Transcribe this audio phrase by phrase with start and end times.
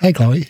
[0.00, 0.48] Hey, Chloe.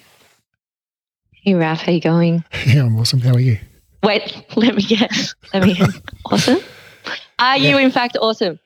[1.31, 2.45] Hey, Raf, how you going?
[2.67, 3.21] Yeah, I'm awesome.
[3.21, 3.59] How are you?
[4.03, 5.35] Wait, let me guess.
[5.53, 6.01] Let me guess.
[6.25, 6.59] awesome?
[7.39, 8.59] Are you, in fact, awesome?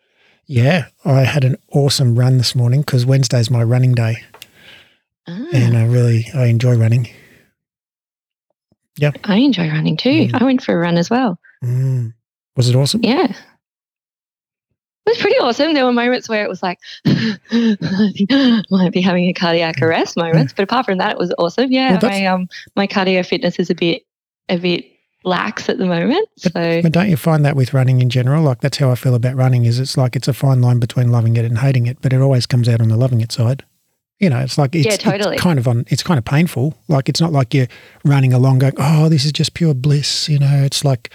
[0.47, 4.19] Yeah, I had an awesome run this morning because Wednesday's my running day,
[5.27, 7.09] Ah, and I really I enjoy running.
[8.97, 10.29] Yeah, I enjoy running too.
[10.29, 10.41] Mm.
[10.41, 11.39] I went for a run as well.
[11.65, 12.15] Mm.
[12.57, 13.01] Was it awesome?
[13.03, 13.33] Yeah.
[15.07, 15.73] It was pretty awesome.
[15.75, 16.81] There were moments where it was like,
[18.71, 21.71] might be having a cardiac arrest moments, but apart from that, it was awesome.
[21.71, 24.03] Yeah, Well, my um my cardio fitness is a bit
[24.49, 24.85] a bit
[25.25, 26.29] lax at the moment.
[26.39, 26.51] So
[26.83, 28.43] But don't you find that with running in general?
[28.43, 29.65] Like that's how I feel about running.
[29.65, 32.21] Is it's like it's a fine line between loving it and hating it, but it
[32.21, 33.65] always comes out on the loving it side.
[34.19, 35.35] You know, it's like it's, Yeah, totally.
[35.35, 35.85] it's kind of on.
[35.89, 36.75] It's kind of painful.
[36.89, 37.69] Like it's not like you're
[38.05, 41.11] running along going, "Oh, this is just pure bliss." You know, it's like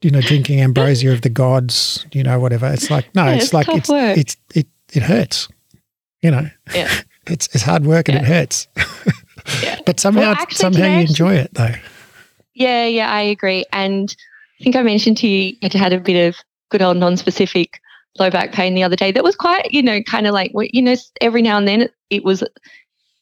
[0.00, 2.06] you know drinking ambrosia of the gods.
[2.12, 2.66] You know, whatever.
[2.72, 4.16] It's like no, Yeah, it's, it's like it's work.
[4.18, 5.48] it's it it hurts.
[6.20, 6.90] You know, yeah.
[7.26, 8.68] it's it's hard work and it hurts.
[9.60, 9.80] Yeah.
[9.84, 11.74] but somehow Well, actually, somehow you actually- enjoy it though.
[12.54, 13.64] Yeah, yeah, I agree.
[13.72, 14.14] And
[14.60, 16.36] I think I mentioned to you I had a bit of
[16.70, 17.80] good old non-specific
[18.20, 19.10] low back pain the other day.
[19.10, 21.94] That was quite, you know, kind of like you know, every now and then it,
[22.10, 22.44] it was,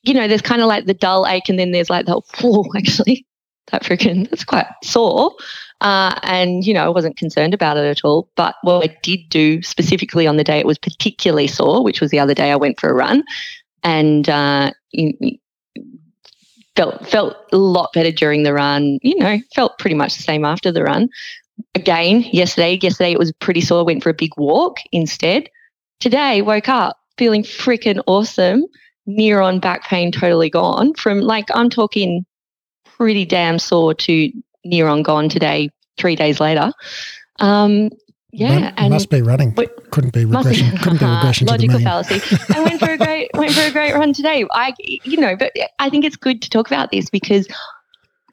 [0.02, 2.22] you know, there's kind of like the dull ache, and then there's like the whoa,
[2.44, 3.26] oh, actually,
[3.70, 5.34] that freaking that's quite sore.
[5.80, 8.28] Uh, and you know, I wasn't concerned about it at all.
[8.36, 12.10] But what I did do specifically on the day it was particularly sore, which was
[12.10, 13.24] the other day I went for a run,
[13.82, 14.72] and uh,
[16.76, 18.98] felt felt a lot better during the run.
[19.02, 21.08] You know, felt pretty much the same after the run.
[21.74, 23.84] Again, yesterday, yesterday it was pretty sore.
[23.84, 25.48] Went for a big walk instead.
[26.00, 28.64] Today, woke up feeling freaking awesome.
[29.06, 30.94] Near on back pain totally gone.
[30.94, 32.24] From like I'm talking
[32.84, 34.30] pretty damn sore to
[34.64, 35.70] near on gone today.
[35.96, 36.72] Three days later.
[37.40, 37.90] Um,
[38.32, 39.54] yeah, and must be running.
[39.56, 40.78] Wait, Couldn't be must regression.
[40.78, 42.20] Couldn't be regression Logical fallacy.
[42.54, 44.44] I went for a great went for a great run today.
[44.52, 47.48] I you know, but I think it's good to talk about this because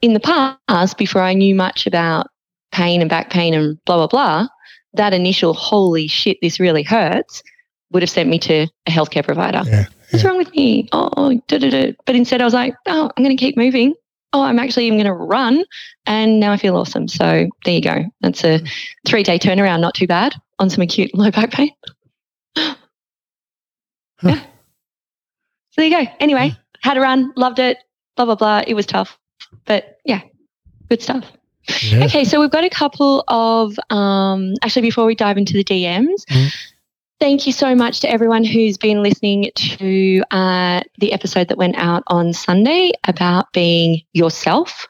[0.00, 2.28] in the past, before I knew much about
[2.70, 4.48] pain and back pain and blah blah blah,
[4.94, 7.42] that initial holy shit, this really hurts
[7.90, 9.62] would have sent me to a healthcare provider.
[9.66, 10.28] Yeah, What's yeah.
[10.28, 10.88] wrong with me?
[10.92, 11.92] Oh, da, da, da.
[12.06, 13.94] but instead I was like, oh, I'm going to keep moving.
[14.32, 15.64] Oh, I'm actually even going to run,
[16.04, 17.08] and now I feel awesome.
[17.08, 18.04] So there you go.
[18.20, 18.60] That's a
[19.06, 19.80] three day turnaround.
[19.80, 21.70] Not too bad on some acute low back pain.
[24.22, 24.40] Yeah.
[25.70, 26.10] So there you go.
[26.18, 27.78] Anyway, had a run, loved it.
[28.16, 28.62] Blah blah blah.
[28.66, 29.18] It was tough,
[29.64, 30.22] but yeah,
[30.88, 31.24] good stuff.
[31.82, 32.04] Yeah.
[32.06, 36.24] Okay, so we've got a couple of um, actually before we dive into the DMs.
[36.30, 36.54] Mm.
[37.20, 41.74] Thank you so much to everyone who's been listening to uh, the episode that went
[41.76, 44.86] out on Sunday about being yourself.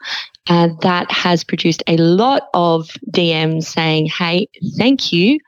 [0.47, 4.47] Uh, that has produced a lot of DMs saying, "Hey,
[4.77, 5.39] thank you.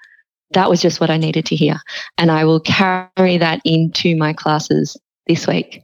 [0.51, 1.79] That was just what I needed to hear,"
[2.17, 5.83] and I will carry that into my classes this week.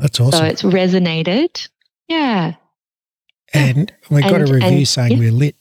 [0.00, 0.32] That's awesome.
[0.40, 1.68] So it's resonated.
[2.08, 2.54] Yeah.
[3.54, 5.18] and we got And- a review and- saying yeah.
[5.18, 5.56] we're lit.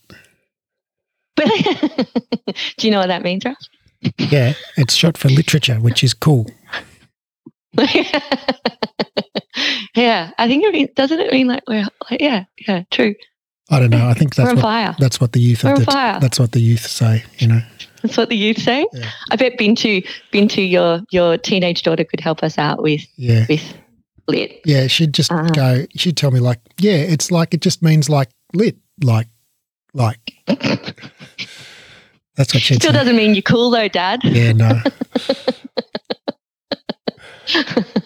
[1.37, 3.55] Do you know what that means, Raf?
[4.17, 6.47] Yeah, it's short for literature, which is cool.
[9.95, 13.15] yeah, I think it means, doesn't it mean like we're like, yeah, yeah, true.
[13.69, 14.07] I don't know.
[14.07, 14.95] I think that's what fire.
[14.99, 16.19] that's what the youth the, fire.
[16.19, 17.23] that's what the youth say.
[17.37, 17.61] You know.
[18.01, 18.85] That's what the youth say.
[18.91, 19.09] Yeah.
[19.29, 23.45] I bet Bintu, Bintu, your your teenage daughter could help us out with Yeah.
[23.47, 23.63] with
[24.27, 24.59] lit.
[24.65, 24.87] Yeah.
[24.87, 25.49] She'd just Uh-huh.
[25.51, 25.85] go.
[25.95, 29.27] She'd tell me like, yeah, it's like it just means like lit, like,
[29.93, 30.33] like.
[32.35, 34.23] That's what she'd Still doesn't mean you're cool though, Dad.
[34.23, 34.53] Yeah.
[34.53, 34.81] No.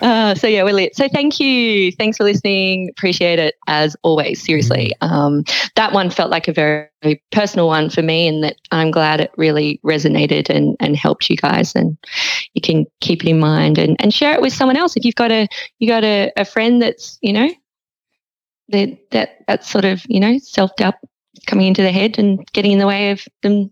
[0.00, 0.96] uh, so yeah, we're lit.
[0.96, 1.92] So thank you.
[1.92, 2.88] Thanks for listening.
[2.90, 4.42] Appreciate it as always.
[4.42, 5.44] Seriously, um,
[5.76, 9.20] that one felt like a very, very personal one for me, and that I'm glad
[9.20, 11.74] it really resonated and and helped you guys.
[11.74, 11.96] And
[12.54, 15.14] you can keep it in mind and and share it with someone else if you've
[15.14, 15.46] got a
[15.78, 17.50] you got a, a friend that's you know
[18.70, 20.94] that that that's sort of you know self doubt
[21.46, 23.70] coming into their head and getting in the way of them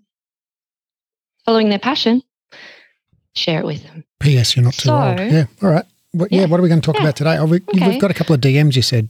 [1.45, 2.23] following their passion.
[3.35, 4.05] Share it with them.
[4.21, 4.57] P.S.
[4.57, 5.19] You're not too old.
[5.19, 5.45] So- Yeah.
[5.63, 5.85] All right.
[6.13, 6.41] What, yeah.
[6.41, 6.47] Yeah.
[6.47, 7.03] What are we going to talk Yeah.
[7.03, 7.37] about today?
[7.37, 7.89] Oh, we, Okay.
[7.89, 8.75] We've got a couple of DMs.
[8.77, 9.09] You said.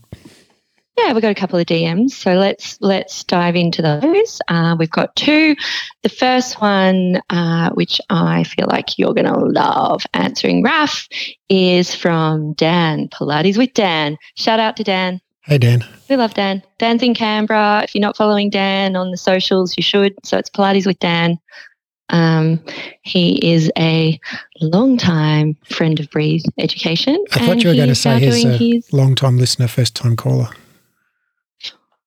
[0.97, 4.41] Yeah, we've got a couple of DMs, so let's let's dive into those.
[4.49, 5.55] Uh, we've got two.
[6.03, 11.07] The first one, uh, which I feel like you're going to love answering, Raf,
[11.47, 14.17] is from Dan Pilates with Dan.
[14.35, 15.21] Shout out to Dan.
[15.43, 15.85] Hey Dan.
[16.09, 16.61] We love Dan.
[16.77, 17.81] Dan's in Canberra.
[17.83, 20.13] If you're not following Dan on the socials, you should.
[20.23, 21.39] So it's Pilates with Dan.
[22.09, 22.59] Um,
[23.03, 24.19] he is a
[24.61, 27.23] long time friend of Breathe Education.
[27.31, 29.95] I thought and you were going to say he's a his- long time listener, first
[29.95, 30.49] time caller.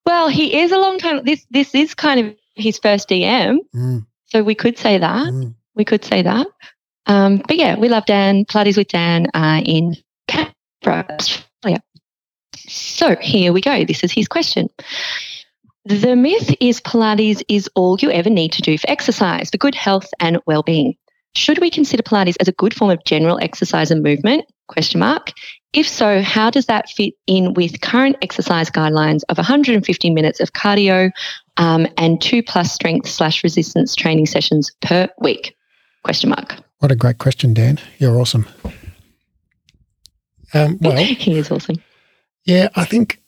[0.04, 1.24] Well, he is a long time.
[1.24, 3.58] This this is kind of his first DM.
[3.74, 4.04] Mm.
[4.26, 5.28] So we could say that.
[5.28, 5.54] Mm.
[5.74, 6.46] We could say that.
[7.06, 8.44] Um, but yeah, we love Dan.
[8.44, 9.96] Pilates with Dan uh, in
[10.26, 11.18] Canberra.
[12.68, 13.84] So here we go.
[13.84, 14.68] This is his question.
[15.84, 19.74] The myth is Pilates is all you ever need to do for exercise, for good
[19.74, 20.94] health and well-being.
[21.34, 24.44] Should we consider Pilates as a good form of general exercise and movement?
[24.68, 25.32] Question mark.
[25.72, 30.52] If so, how does that fit in with current exercise guidelines of 150 minutes of
[30.52, 31.10] cardio
[31.56, 35.56] um, and two plus strength slash resistance training sessions per week?
[36.04, 36.56] Question mark.
[36.78, 37.78] What a great question, Dan.
[37.98, 38.46] You're awesome.
[40.54, 41.82] Um, well, he is awesome.
[42.44, 43.20] Yeah, I think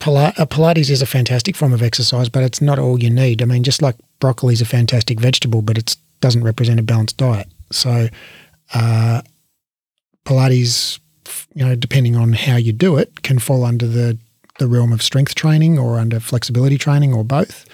[0.00, 3.42] uh, Pilates is a fantastic form of exercise, but it's not all you need.
[3.42, 7.16] I mean, just like broccoli is a fantastic vegetable, but it doesn't represent a balanced
[7.16, 7.48] diet.
[7.70, 8.08] So,
[8.74, 9.22] uh,
[10.24, 10.98] Pilates,
[11.54, 14.18] you know, depending on how you do it, can fall under the
[14.58, 17.66] the realm of strength training or under flexibility training or both.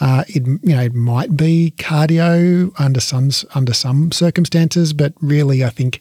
[0.00, 5.64] Uh, it you know it might be cardio under some under some circumstances, but really,
[5.64, 6.00] I think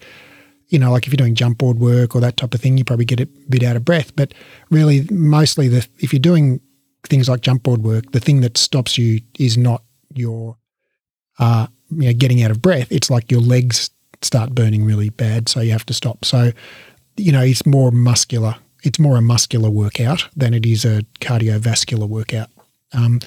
[0.75, 2.83] you know, like if you're doing jump board work or that type of thing, you
[2.83, 4.13] probably get a bit out of breath.
[4.13, 4.33] But
[4.69, 6.59] really, mostly, the if you're doing
[7.05, 9.83] things like jump board work, the thing that stops you is not
[10.13, 10.57] your,
[11.39, 12.91] uh, you know, getting out of breath.
[12.91, 13.89] It's like your legs
[14.21, 16.25] start burning really bad, so you have to stop.
[16.25, 16.51] So,
[17.15, 18.55] you know, it's more muscular.
[18.83, 22.49] It's more a muscular workout than it is a cardiovascular workout.
[22.91, 23.21] Um,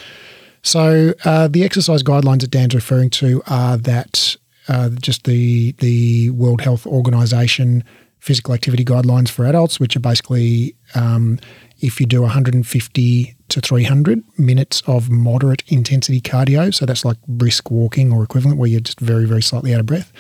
[0.63, 4.37] so uh, the exercise guidelines that Dan's referring to are that
[4.69, 7.85] uh, just the the World Health Organization
[8.19, 11.39] physical activity guidelines for adults, which are basically um,
[11.81, 17.71] if you do 150 to 300 minutes of moderate intensity cardio, so that's like brisk
[17.71, 20.13] walking or equivalent, where you're just very very slightly out of breath.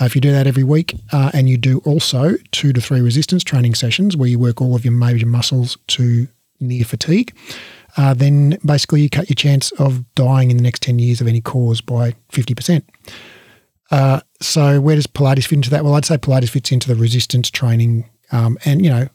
[0.00, 3.00] Uh, if you do that every week, uh, and you do also two to three
[3.00, 6.26] resistance training sessions where you work all of your major muscles to
[6.60, 7.32] near fatigue,
[7.96, 11.28] uh, then basically you cut your chance of dying in the next 10 years of
[11.28, 12.82] any cause by 50%.
[13.90, 15.84] Uh, so where does Pilates fit into that?
[15.84, 19.08] Well, I'd say Pilates fits into the resistance training um, and, you know,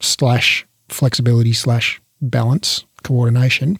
[0.00, 3.78] slash flexibility slash balance coordination.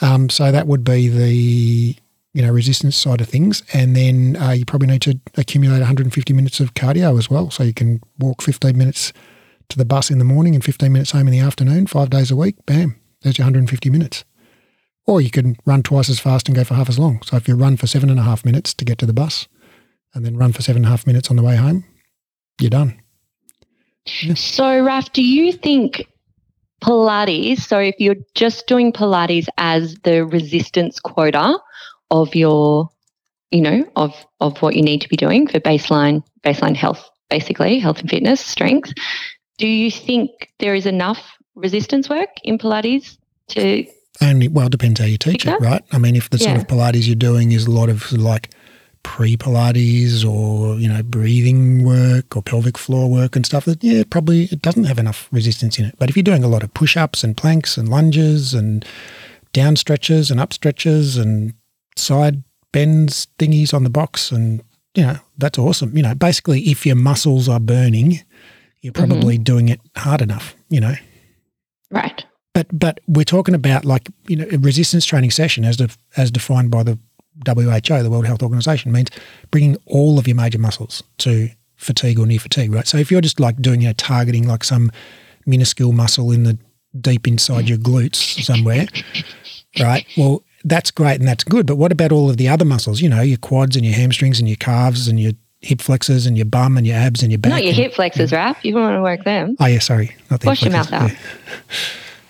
[0.00, 1.96] Um, so that would be the,
[2.34, 3.62] you know, resistance side of things.
[3.72, 7.50] And then uh, you probably need to accumulate 150 minutes of cardio as well.
[7.50, 9.12] So you can walk 15 minutes
[9.68, 12.30] to the bus in the morning and 15 minutes home in the afternoon, five days
[12.30, 12.54] a week.
[12.66, 14.24] Bam, there's your 150 minutes.
[15.06, 17.22] Or you can run twice as fast and go for half as long.
[17.22, 19.46] So if you run for seven and a half minutes to get to the bus
[20.14, 21.84] and then run for seven and a half minutes on the way home,
[22.60, 23.00] you're done.
[24.22, 24.34] Yeah.
[24.34, 26.06] So, Raf, do you think
[26.82, 31.58] Pilates, so if you're just doing Pilates as the resistance quota
[32.10, 32.88] of your,
[33.50, 37.78] you know, of of what you need to be doing for baseline baseline health, basically
[37.78, 38.92] health and fitness, strength,
[39.58, 43.16] do you think there is enough resistance work in Pilates
[43.48, 43.86] to
[44.22, 45.82] only well, it depends how you teach it, right?
[45.92, 46.46] I mean, if the yeah.
[46.46, 48.50] sort of Pilates you're doing is a lot of like
[49.02, 54.02] pre Pilates or you know breathing work or pelvic floor work and stuff, that yeah,
[54.08, 55.94] probably it doesn't have enough resistance in it.
[55.98, 58.84] But if you're doing a lot of push ups and planks and lunges and
[59.52, 61.54] down stretches and up stretches and
[61.96, 62.42] side
[62.72, 64.62] bends thingies on the box and
[64.94, 65.96] you know that's awesome.
[65.96, 68.20] You know, basically, if your muscles are burning,
[68.80, 69.44] you're probably mm-hmm.
[69.44, 70.56] doing it hard enough.
[70.68, 70.94] You know,
[71.90, 72.25] right.
[72.56, 75.78] But but we're talking about like you know a resistance training session as
[76.16, 76.98] as defined by the
[77.44, 79.10] WHO, the World Health Organization, means
[79.50, 82.86] bringing all of your major muscles to fatigue or near fatigue, right?
[82.86, 84.90] So if you're just like doing you know targeting like some
[85.44, 86.56] minuscule muscle in the
[86.98, 88.86] deep inside your glutes somewhere,
[89.78, 90.06] right?
[90.16, 91.66] Well, that's great and that's good.
[91.66, 93.02] But what about all of the other muscles?
[93.02, 96.38] You know, your quads and your hamstrings and your calves and your hip flexors and
[96.38, 97.50] your bum and your abs and your back.
[97.50, 98.32] Not your and, hip flexors.
[98.32, 98.64] Raf.
[98.64, 99.56] You want to work them.
[99.60, 100.16] Oh yeah, sorry.
[100.30, 101.10] Not the Wash your mouth out.
[101.10, 101.18] Yeah.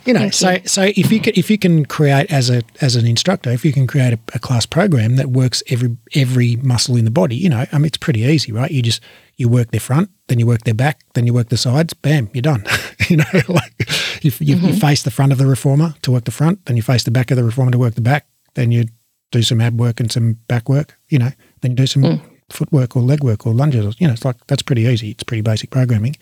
[0.07, 0.61] You know, so you.
[0.67, 3.73] so if you can, if you can create as a as an instructor, if you
[3.73, 7.49] can create a, a, class program that works every every muscle in the body, you
[7.49, 8.71] know, I mean, it's pretty easy, right?
[8.71, 9.03] You just
[9.37, 12.31] you work their front, then you work their back, then you work the sides, bam,
[12.33, 12.65] you're done.
[13.09, 13.75] you know, like
[14.23, 14.67] you, you, mm-hmm.
[14.67, 17.11] you face the front of the reformer to work the front, then you face the
[17.11, 18.85] back of the reformer to work the back, then you
[19.33, 22.21] do some ab work and some back work, you know, then you do some mm.
[22.51, 23.97] footwork or leg work or lunges.
[23.99, 25.11] You know, it's like that's pretty easy.
[25.11, 26.17] It's pretty basic programming.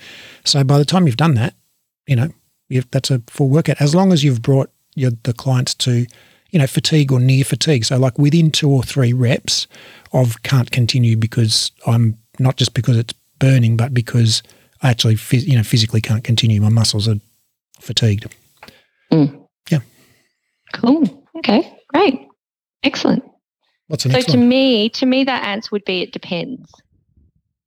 [0.45, 1.55] So by the time you've done that,
[2.07, 2.31] you know,
[2.91, 6.07] that's a full workout as long as you've brought your, the clients to
[6.51, 7.85] you know fatigue or near fatigue.
[7.85, 9.67] So like within two or three reps
[10.13, 14.43] of can't continue because i'm not just because it's burning but because
[14.83, 16.61] i actually you know physically can't continue.
[16.61, 17.21] My muscles are
[17.81, 18.27] fatigued.
[19.13, 19.47] Mm.
[19.71, 19.81] yeah.
[20.73, 21.25] Cool.
[21.39, 21.77] Okay.
[21.89, 22.27] Great.
[22.83, 23.25] Excellent.
[23.89, 24.49] What's the so next to one?
[24.49, 26.71] me to me that answer would be it depends.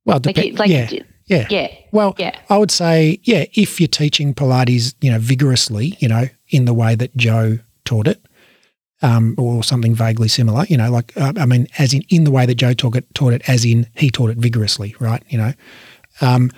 [0.04, 0.88] Well, dep- like, like yeah.
[1.28, 1.46] Yeah.
[1.50, 1.68] Yeah.
[1.92, 2.38] Well, yeah.
[2.50, 6.74] I would say, yeah, if you're teaching Pilates, you know, vigorously, you know, in the
[6.74, 8.20] way that Joe taught it,
[9.02, 10.64] um, or something vaguely similar.
[10.68, 13.14] You know, like uh, I mean, as in in the way that Joe taught it,
[13.14, 15.22] taught it, as in he taught it vigorously, right?
[15.28, 15.52] You know,
[16.20, 16.50] um,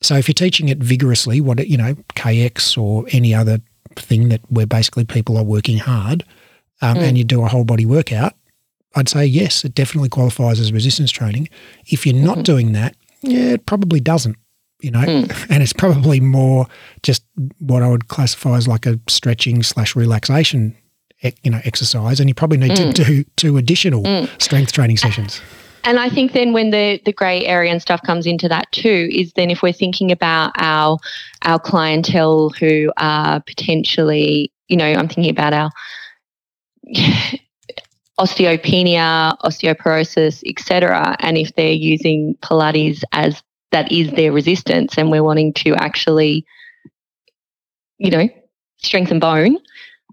[0.00, 3.60] so if you're teaching it vigorously, what it, you know, KX or any other
[3.94, 6.24] thing that where basically people are working hard,
[6.82, 7.02] um, mm.
[7.02, 8.34] and you do a whole body workout,
[8.94, 11.48] I'd say yes, it definitely qualifies as resistance training.
[11.86, 12.42] If you're not mm-hmm.
[12.42, 14.36] doing that, yeah, it probably doesn't.
[14.80, 15.46] You know, mm.
[15.50, 16.66] and it's probably more
[17.02, 17.24] just
[17.58, 20.76] what I would classify as like a stretching slash relaxation
[21.42, 22.94] you know exercise, and you probably need mm.
[22.94, 24.42] to do two additional mm.
[24.42, 25.40] strength training sessions.
[25.84, 29.08] And I think then when the the grey area and stuff comes into that too,
[29.10, 30.98] is then if we're thinking about our
[31.42, 35.70] our clientele who are potentially, you know, I'm thinking about our
[38.18, 41.16] osteopenia, osteoporosis, etc.
[41.20, 43.42] And if they're using Pilates as
[43.72, 46.46] that is their resistance, and we're wanting to actually,
[47.98, 48.28] you know,
[48.78, 49.58] strengthen bone,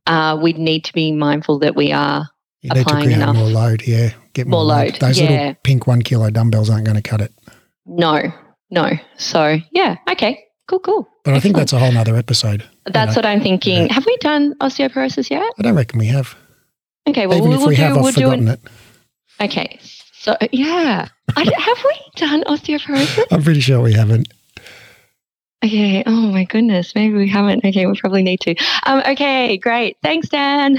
[0.07, 2.27] uh, we need to be mindful that we are
[2.61, 3.35] you applying need to enough.
[3.35, 3.83] more load.
[3.85, 4.91] Yeah, get more, more load.
[4.91, 4.99] load.
[4.99, 5.29] Those yeah.
[5.29, 7.33] little pink one kilo dumbbells aren't going to cut it.
[7.85, 8.21] No,
[8.69, 8.91] no.
[9.17, 11.09] So yeah, okay, cool, cool.
[11.23, 11.37] But Excellent.
[11.37, 12.67] I think that's a whole other episode.
[12.85, 13.27] That's you know?
[13.29, 13.87] what I'm thinking.
[13.87, 13.93] Yeah.
[13.93, 15.53] Have we done osteoporosis yet?
[15.57, 16.35] I don't reckon we have.
[17.07, 18.59] Okay, well, Even we'll, if we do, have, we'll I've forgotten it.
[19.41, 19.79] Okay,
[20.13, 23.25] so yeah, I, have we done osteoporosis?
[23.31, 24.27] I'm pretty sure we haven't.
[25.63, 26.03] Okay.
[26.05, 26.93] Oh my goodness.
[26.93, 27.63] Maybe we haven't.
[27.63, 28.55] Okay, we probably need to.
[28.85, 29.95] Um, okay, great.
[30.03, 30.77] Thanks, Dan.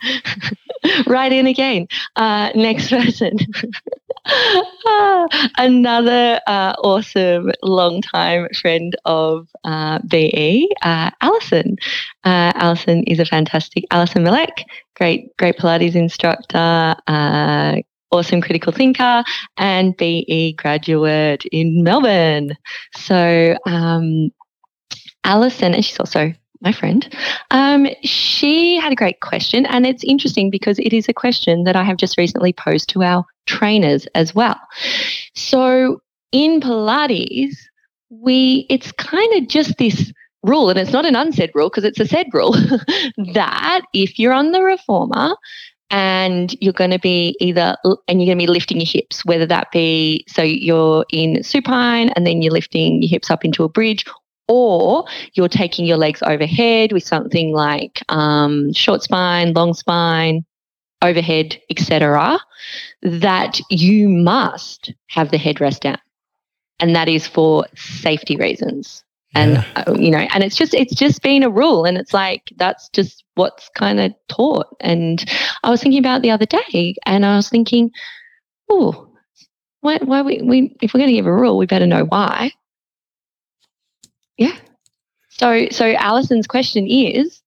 [1.06, 1.88] right in again.
[2.14, 3.38] Uh, next person.
[5.56, 11.78] another uh, awesome long-time friend of uh, BE, uh, Alison.
[12.24, 14.64] Uh, Alison is a fantastic Alison Milek,
[15.00, 17.76] great, great Pilates instructor, uh,
[18.10, 19.24] awesome critical thinker
[19.56, 22.54] and BE graduate in Melbourne.
[22.94, 24.30] So, um,
[25.24, 27.08] Alison, and she's also my friend,
[27.50, 29.64] um, she had a great question.
[29.66, 33.02] And it's interesting because it is a question that I have just recently posed to
[33.02, 34.60] our trainers as well.
[35.34, 36.02] So,
[36.32, 37.56] in Pilates,
[38.10, 42.00] we it's kind of just this rule, and it's not an unsaid rule because it's
[42.00, 42.52] a said rule
[43.34, 45.36] that if you're on the reformer
[45.90, 49.44] and you're going to be either and you're going to be lifting your hips whether
[49.44, 53.68] that be so you're in supine and then you're lifting your hips up into a
[53.68, 54.04] bridge
[54.46, 55.04] or
[55.34, 60.44] you're taking your legs overhead with something like um, short spine long spine
[61.02, 62.38] overhead etc
[63.02, 65.98] that you must have the headrest down.
[66.78, 69.84] And that is for safety reasons and yeah.
[69.86, 72.88] uh, you know and it's just it's just been a rule and it's like that's
[72.90, 74.66] just what's kind of taught.
[74.80, 75.24] And
[75.62, 77.90] i was thinking about the other day and i was thinking
[78.68, 79.08] oh
[79.80, 82.52] why why we, we if we're going to give a rule we better know why.
[84.36, 84.56] Yeah.
[85.28, 87.40] So so alison's question is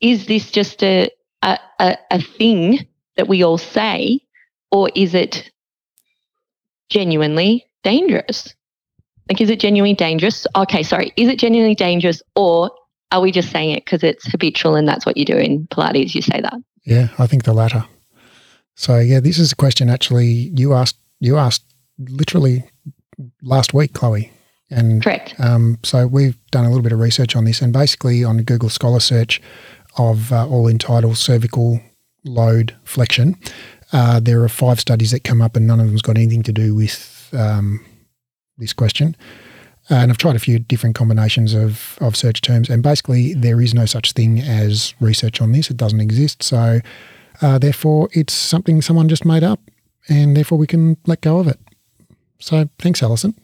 [0.00, 1.10] is this just a
[1.42, 4.20] a, a, a thing that we all say
[4.70, 5.50] or is it
[6.90, 8.54] genuinely dangerous
[9.28, 10.46] like, is it genuinely dangerous?
[10.54, 11.12] Okay, sorry.
[11.16, 12.70] Is it genuinely dangerous or
[13.12, 16.14] are we just saying it because it's habitual and that's what you do in Pilates?
[16.14, 16.54] You say that.
[16.84, 17.84] Yeah, I think the latter.
[18.74, 21.64] So yeah, this is a question actually you asked you asked
[21.98, 22.64] literally
[23.42, 24.30] last week, Chloe.
[24.70, 25.34] And correct.
[25.38, 28.68] Um, so we've done a little bit of research on this, and basically on Google
[28.68, 29.40] Scholar search
[29.96, 31.80] of uh, all entitled cervical
[32.24, 33.36] load flexion,
[33.92, 36.52] uh, there are five studies that come up, and none of them's got anything to
[36.52, 37.84] do with um,
[38.58, 39.16] this question.
[39.90, 43.74] And I've tried a few different combinations of, of search terms, and basically there is
[43.74, 45.70] no such thing as research on this.
[45.70, 46.42] It doesn't exist.
[46.42, 46.80] So,
[47.42, 49.60] uh, therefore, it's something someone just made up,
[50.08, 51.60] and therefore we can let go of it.
[52.38, 53.34] So, thanks, Alison,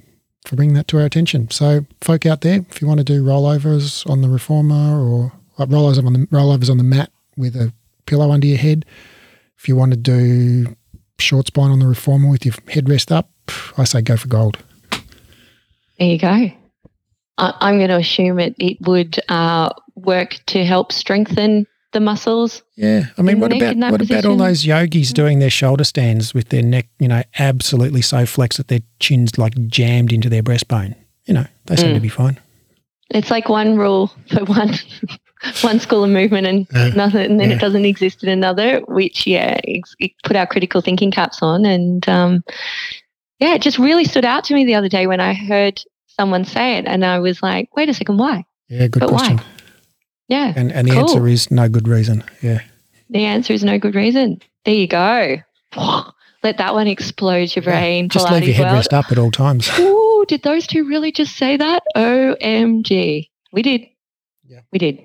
[0.47, 1.51] for bringing that to our attention.
[1.51, 5.67] So, folk out there, if you want to do rollovers on the reformer or uh,
[5.67, 7.73] rollovers on the rollovers on the mat with a
[8.07, 8.87] pillow under your head,
[9.59, 10.75] if you want to do
[11.19, 13.31] short spine on the reformer with your headrest up,
[13.77, 14.59] I say go for gold.
[16.01, 16.51] There you go.
[17.37, 22.63] I, am going to assume it, it would uh, work to help strengthen the muscles.
[22.77, 24.19] Yeah, I mean, what about what position?
[24.19, 28.25] about all those yogis doing their shoulder stands with their neck, you know, absolutely so
[28.25, 30.95] flexed that their chin's like jammed into their breastbone?
[31.27, 31.95] You know, they seem mm.
[31.95, 32.41] to be fine.
[33.11, 34.73] It's like one rule for one
[35.61, 37.57] one school of movement and uh, nothing, and then yeah.
[37.57, 38.81] it doesn't exist in another.
[38.89, 42.45] Which, yeah, it put our critical thinking caps on, and um,
[43.41, 45.83] yeah, it just really stood out to me the other day when I heard
[46.21, 48.45] someone say it, and I was like, wait a second, why?
[48.69, 49.39] Yeah, good but question.
[49.39, 49.45] Why?
[50.29, 50.53] Yeah.
[50.55, 51.01] And and the cool.
[51.01, 52.23] answer is no good reason.
[52.43, 52.61] Yeah.
[53.09, 54.41] The answer is no good reason.
[54.67, 55.39] There you go.
[56.43, 58.05] Let that one explode your brain.
[58.05, 59.71] Yeah, just Pilates leave your headrest up at all times.
[59.79, 61.83] Ooh, did those two really just say that?
[61.97, 63.29] OMG.
[63.53, 63.83] We did.
[64.47, 64.61] Yeah.
[64.73, 65.03] We did.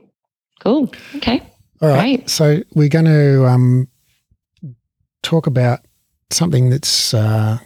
[0.62, 0.94] Cool.
[1.16, 1.42] Okay.
[1.82, 1.98] All right.
[1.98, 2.30] Right.
[2.30, 3.88] So we're going to um,
[5.24, 5.80] talk about
[6.30, 7.58] something that's uh,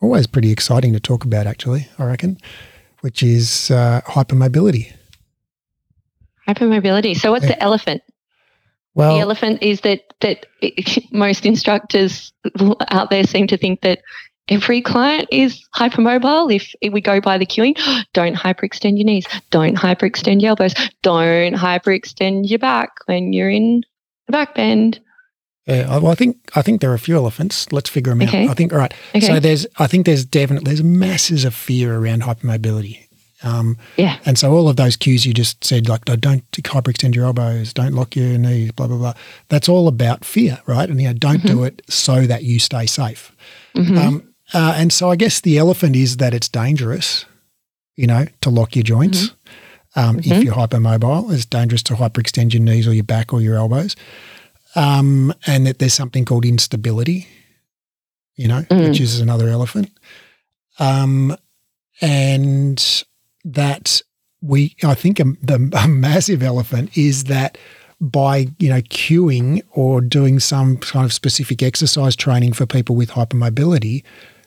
[0.00, 2.38] always pretty exciting to talk about, actually, I reckon,
[3.00, 4.92] which is uh, hypermobility.
[6.48, 7.16] Hypermobility.
[7.16, 7.52] So what's Yeah.
[7.52, 8.02] the elephant?
[8.94, 10.46] Well, the elephant is that that
[11.12, 12.32] most instructors
[12.88, 14.00] out there seem to think that
[14.48, 16.52] every client is hypermobile.
[16.54, 17.78] If, if we go by the cueing,
[18.12, 23.82] don't hyperextend your knees, don't hyperextend your elbows, don't hyperextend your back when you're in
[24.26, 25.00] the back bend.
[25.66, 27.70] Yeah, I- well, I think I think there are a few elephants.
[27.72, 28.44] Let's figure them Okay.
[28.44, 28.50] out.
[28.50, 28.92] I think all right.
[29.14, 29.26] Okay.
[29.26, 32.98] So there's I think there's definitely there's masses of fear around hypermobility.
[33.42, 34.18] Um, yeah.
[34.26, 37.94] And so all of those cues you just said, like don't hyperextend your elbows, don't
[37.94, 39.14] lock your knees, blah blah blah.
[39.48, 40.88] That's all about fear, right?
[40.90, 43.32] And you know, don't do it so that you stay safe.
[43.74, 43.96] Mhm.
[43.96, 47.24] Um, uh, and so I guess the elephant is that it's dangerous,
[47.96, 49.30] you know, to lock your joints.
[49.96, 50.44] Um, If Mhm.
[50.44, 53.96] you're hypermobile, it's dangerous to hyperextend your knees or your back or your elbows.
[54.74, 57.26] Um, and that there's something called instability,
[58.36, 58.88] you know, Mm.
[58.88, 59.90] which is another elephant.
[60.78, 61.36] Um,
[62.00, 63.04] and
[63.44, 64.00] that
[64.42, 67.58] we, I think a, the a massive elephant is that
[68.00, 73.10] by you know cueing or doing some kind of specific exercise training for people with
[73.10, 74.02] hypermobility,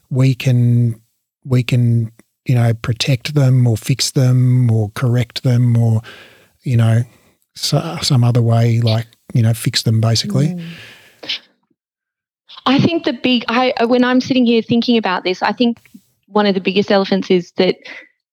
[0.09, 0.99] we can
[1.45, 2.11] we can
[2.45, 6.01] you know protect them or fix them or correct them or
[6.63, 7.03] you know
[7.55, 10.49] so, some other way like you know fix them basically.
[10.49, 10.65] Mm.
[12.65, 15.79] I think the big I uh, when I'm sitting here thinking about this, I think
[16.27, 17.75] one of the biggest elephants is that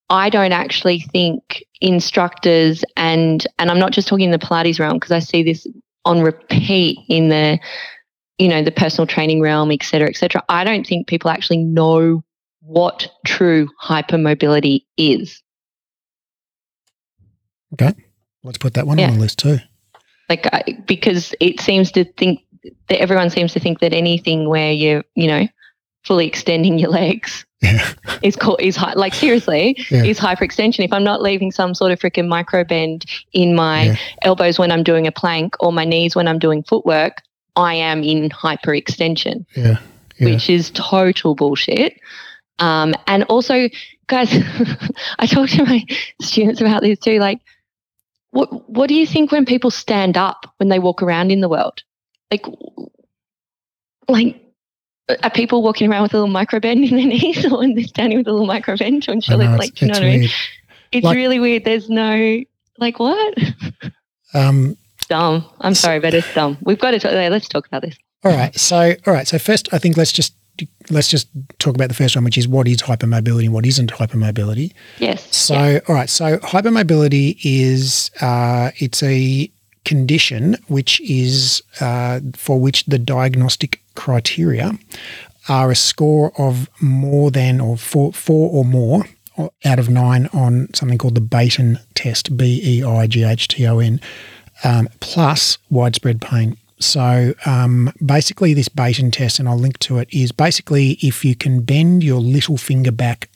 [0.09, 4.95] I don't actually think instructors and and I'm not just talking in the Pilates realm
[4.95, 5.67] because I see this
[6.05, 7.59] on repeat in the
[8.39, 10.43] you know the personal training realm, et cetera, et cetera.
[10.49, 12.23] I don't think people actually know
[12.61, 15.43] what true hypermobility is.
[17.75, 17.95] Okay,
[18.43, 19.09] let's put that one Yeah.
[19.09, 19.59] on the list too.
[20.31, 22.41] Like I, because it seems to think
[22.89, 25.47] that everyone seems to think that anything where you're you know
[26.05, 30.05] fully extending your legs Yeah, is called is hy- like seriously Yeah.
[30.05, 30.83] is hyperextension.
[30.85, 33.97] If I'm not leaving some sort of freaking micro bend in my Yeah.
[34.23, 37.19] elbows when I'm doing a plank or my knees when I'm doing footwork,
[37.57, 39.77] I am in hyperextension, yeah,
[40.19, 40.25] yeah.
[40.27, 41.99] which is total bullshit.
[42.61, 43.69] Um, and also,
[44.07, 44.33] guys,
[45.19, 45.85] I talk to my
[46.23, 47.19] students about this too.
[47.19, 47.41] Like,
[48.33, 51.49] what what do you think when people stand up when they walk around in the
[51.49, 51.83] world?
[52.31, 52.45] Like,
[54.09, 54.41] like
[55.25, 57.85] are people walking around with a little micro bend in their knees or when they're
[57.85, 59.45] standing with a little micro bend on I shoulder?
[59.49, 60.29] know, Like, you know what I mean?
[60.93, 61.65] It's Like- really weird.
[61.65, 62.41] There's no
[62.79, 63.35] like what?
[64.33, 64.77] Um,
[65.09, 65.45] dumb.
[65.61, 66.57] I'm sorry, but it's dumb.
[66.63, 67.97] We've got to talk, let's talk about this.
[68.23, 68.55] All right.
[68.57, 69.27] So, all right.
[69.27, 70.35] So first, I think let's just
[70.91, 73.93] let's just talk about the first one, which is what is hypermobility and what isn't
[73.93, 74.73] hypermobility.
[74.99, 75.35] Yes.
[75.35, 75.81] So, yeah.
[75.89, 76.11] all right.
[76.11, 79.51] So, hypermobility is uh, it's a
[79.85, 84.73] condition which is uh, for which the diagnostic criteria
[85.49, 89.05] are a score of more than or four, four or more
[89.65, 93.67] out of nine on something called the Beighton test, B E I G H T
[93.67, 94.01] O N,
[94.65, 96.57] um, plus widespread pain.
[96.81, 101.35] So um, basically, this Beighton test, and I'll link to it, is basically if you
[101.37, 103.29] can bend your little finger back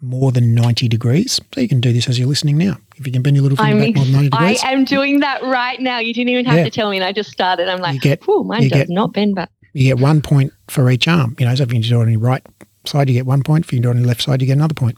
[0.00, 1.40] more than 90 degrees.
[1.54, 2.76] So you can do this as you're listening now.
[2.96, 4.62] If you can bend your little finger I'm back more than 90 degrees.
[4.64, 5.98] I am doing that right now.
[5.98, 6.64] You didn't even have Yeah.
[6.64, 7.68] to tell me, and I just started.
[7.68, 9.50] I'm like, You get- "Whew, mine does get- not bend back.
[9.74, 11.34] you get one point for each arm.
[11.38, 12.44] You know, so if you do it on your right
[12.84, 13.64] side, you get one point.
[13.64, 14.96] If you do it on your left side, you get another point.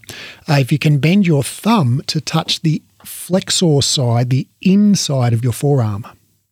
[0.49, 5.43] Uh, if you can bend your thumb to touch the flexor side, the inside of
[5.43, 6.05] your forearm,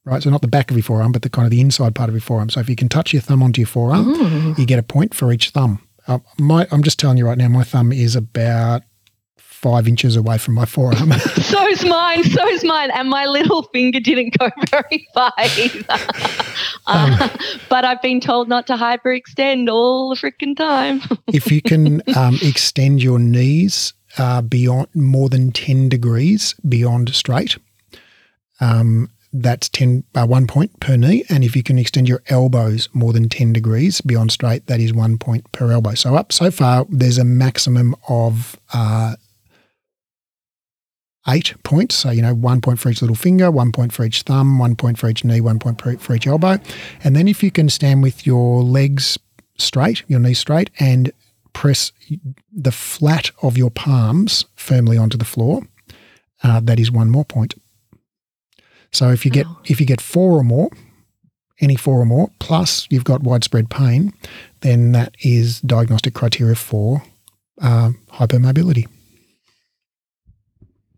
[0.06, 0.22] right?
[0.24, 2.16] So not the back of your forearm, but the kind of the inside part of
[2.16, 2.50] your forearm.
[2.50, 5.32] So if you can touch your thumb onto your forearm, you get a point for
[5.32, 5.82] each thumb.
[6.08, 8.82] Uh, my, I'm just telling you right now, my thumb is about
[9.38, 11.14] five inches away from my forearm.
[11.36, 12.22] So's mine.
[12.26, 12.92] So's mine.
[12.92, 15.86] And my little finger didn't go very far either.
[16.86, 17.30] Um, Uh,
[17.70, 21.02] but I've been told not to hyperextend all the freaking time.
[21.28, 27.58] if you can um, extend your knees uh, beyond more than 10 degrees beyond straight,
[28.60, 31.26] um, that's 10, uh, one point per knee.
[31.30, 34.94] And if you can extend your elbows more than 10 degrees beyond straight, that is
[34.94, 35.96] one point per elbow.
[35.96, 39.16] So up so far, there's a maximum of uh,
[41.28, 41.96] eight points.
[41.96, 44.76] So, you know, one point for each little finger, one point for each thumb, one
[44.76, 46.60] point for each knee, one point for, each elbow.
[47.04, 49.18] And then if you can stand with your legs
[49.58, 51.12] straight, your knees straight, and
[51.54, 51.92] press
[52.52, 55.64] the flat of your palms firmly onto the floor,
[56.44, 57.56] uh, that is one more point.
[58.94, 60.70] So if you get if you get four or more,
[61.60, 64.14] any four or more, plus you've got widespread pain,
[64.62, 67.04] then that is diagnostic criteria for
[67.62, 68.88] uh, hypermobility.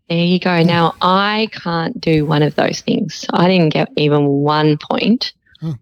[0.08, 0.62] There you go.
[0.62, 3.26] Now, I can't do one of those things.
[3.32, 5.32] I didn't get even one point.
[5.62, 5.74] Oh.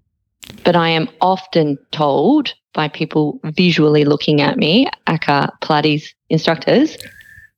[0.65, 6.97] But I am often told by people visually looking at me, aka Pilates instructors,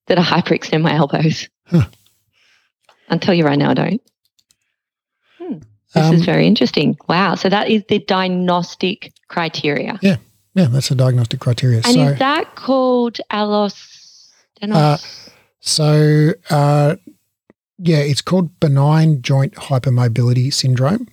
[0.07, 1.49] that I hyperextend my elbows.
[1.67, 1.87] Huh.
[3.09, 4.03] I'll tell you right now, I don't.
[5.97, 6.97] This Um, is very interesting.
[7.09, 7.37] Wow.
[7.37, 9.99] So that is the diagnostic criteria.
[10.03, 10.17] Yeah,
[10.55, 11.79] Yeah, that's a diagnostic criteria.
[11.79, 13.75] And so, is that called allos?
[14.63, 14.99] Uh,
[15.61, 16.97] so uh,
[17.79, 21.09] yeah, it's called benign joint hypermobility syndrome,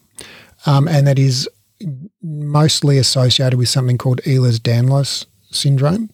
[0.66, 1.48] um, and that is
[2.22, 6.10] mostly associated with something called Ehlers-Danlos syndrome,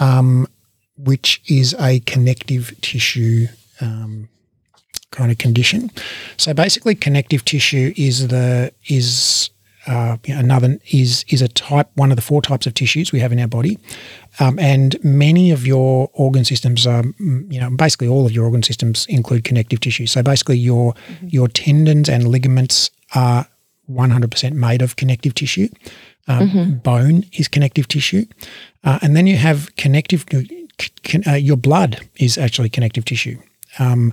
[0.00, 0.46] um,
[0.96, 3.46] which is a connective tissue
[3.80, 4.28] um,
[5.10, 5.90] kind of condition.
[6.36, 9.50] So basically, connective tissue is the is
[9.88, 13.10] uh, you know, another is is a type one of the four types of tissues
[13.10, 13.78] we have in our body,
[14.38, 18.44] um, and many of your organ systems are mm, you know basically all of your
[18.44, 20.06] organ systems include connective tissue.
[20.06, 23.46] So basically, your your tendons and ligaments are
[23.90, 25.68] 100% made of connective tissue.
[26.26, 28.26] Um, Bone is connective tissue,
[28.84, 30.26] uh, and then you have connective.
[30.26, 33.38] Con, uh, your blood is actually connective tissue,
[33.78, 34.12] um,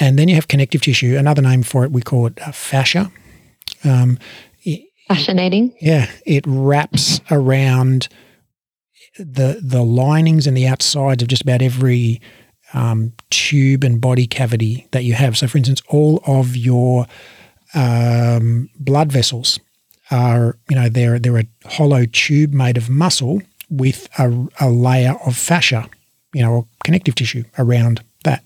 [0.00, 1.16] and then you have connective tissue.
[1.16, 3.10] Another name for it, we call it uh, fascia.
[3.84, 4.18] Um,
[5.08, 5.72] Fascinating.
[5.80, 8.08] yeah, it wraps around
[9.18, 12.20] the the linings and the outsides of just about every
[12.74, 15.38] um, tube and body cavity that you have.
[15.38, 17.06] So, for instance, all of your
[17.74, 19.60] um, blood vessels
[20.10, 25.14] are, you know, they're they're a hollow tube made of muscle with a, a layer
[25.24, 25.88] of fascia,
[26.32, 28.44] you know, or connective tissue around that.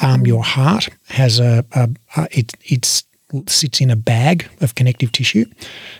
[0.00, 3.04] Um, your heart has a, a, a it it's
[3.46, 5.44] sits in a bag of connective tissue.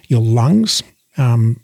[0.08, 0.82] Your lungs
[1.18, 1.60] um,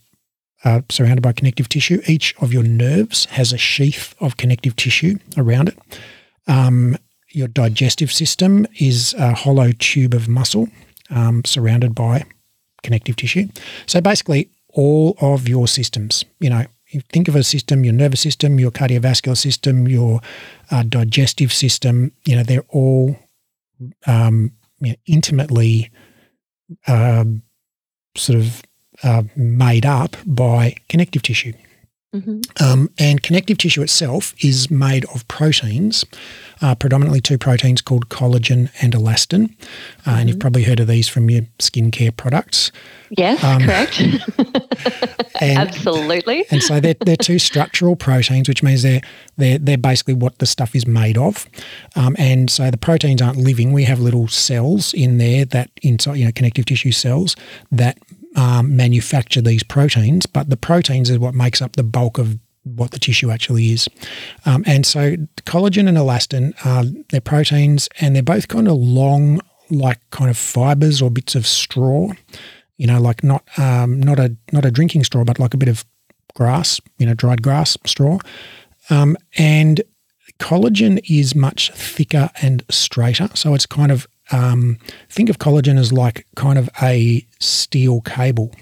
[0.65, 2.03] are surrounded by connective tissue.
[2.07, 5.79] Each of your nerves has a sheath of connective tissue around it.
[6.47, 6.97] Um,
[7.31, 10.69] your digestive system is a hollow tube of muscle
[11.11, 12.25] um, surrounded by
[12.83, 13.49] connective tissue.
[13.87, 18.21] So basically, all of your systems, you know, you think of a system, your nervous
[18.21, 20.21] system, your cardiovascular system, your
[20.71, 23.17] uh, digestive system, you know, they're all
[24.07, 25.91] um, you know, intimately
[26.87, 27.43] um,
[28.17, 28.63] sort of
[29.03, 31.53] uh, made up by connective tissue.
[32.15, 36.05] Hmm Um, and connective tissue itself is made of proteins,
[36.63, 39.51] uh, predominantly two proteins called collagen and elastin.
[40.07, 42.71] Uh, And you've probably heard of these from your skincare products.
[43.11, 44.01] Yes, Um, correct.
[45.41, 46.45] And, Absolutely.
[46.53, 49.01] and so they're, they're two structural proteins, which means they're,
[49.37, 51.49] they're, they're basically what the stuff is made of.
[51.97, 53.73] Um, and so the proteins aren't living.
[53.73, 57.35] We have little cells in there that inside, you know, connective tissue cells
[57.73, 57.99] that
[58.35, 62.91] um, manufacture these proteins, but the proteins is what makes up the bulk of what
[62.93, 63.89] the tissue actually is.
[64.47, 69.41] Um, and so collagen and elastin are they're proteins and they're both kind of long,
[69.71, 72.11] like kind of fibers or bits of straw.
[72.77, 75.69] You know, like not um, not a not a drinking straw, but like a bit
[75.69, 75.85] of
[76.35, 78.19] grass, you know, dried grass straw.
[78.91, 79.81] Um, and
[80.41, 83.29] collagen is much thicker and straighter.
[83.35, 88.53] So it's kind of um, think of collagen as like kind of a steel cable,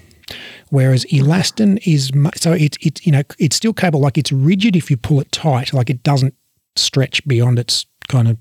[0.69, 4.91] whereas elastin is so it's it's you know it's still cable like it's rigid if
[4.91, 6.35] you pull it tight, like it doesn't
[6.75, 8.37] stretch beyond its kind of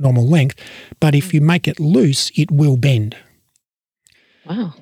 [0.00, 0.58] normal length.
[1.00, 3.16] But if you make it loose, it will bend.
[4.44, 4.74] Wow.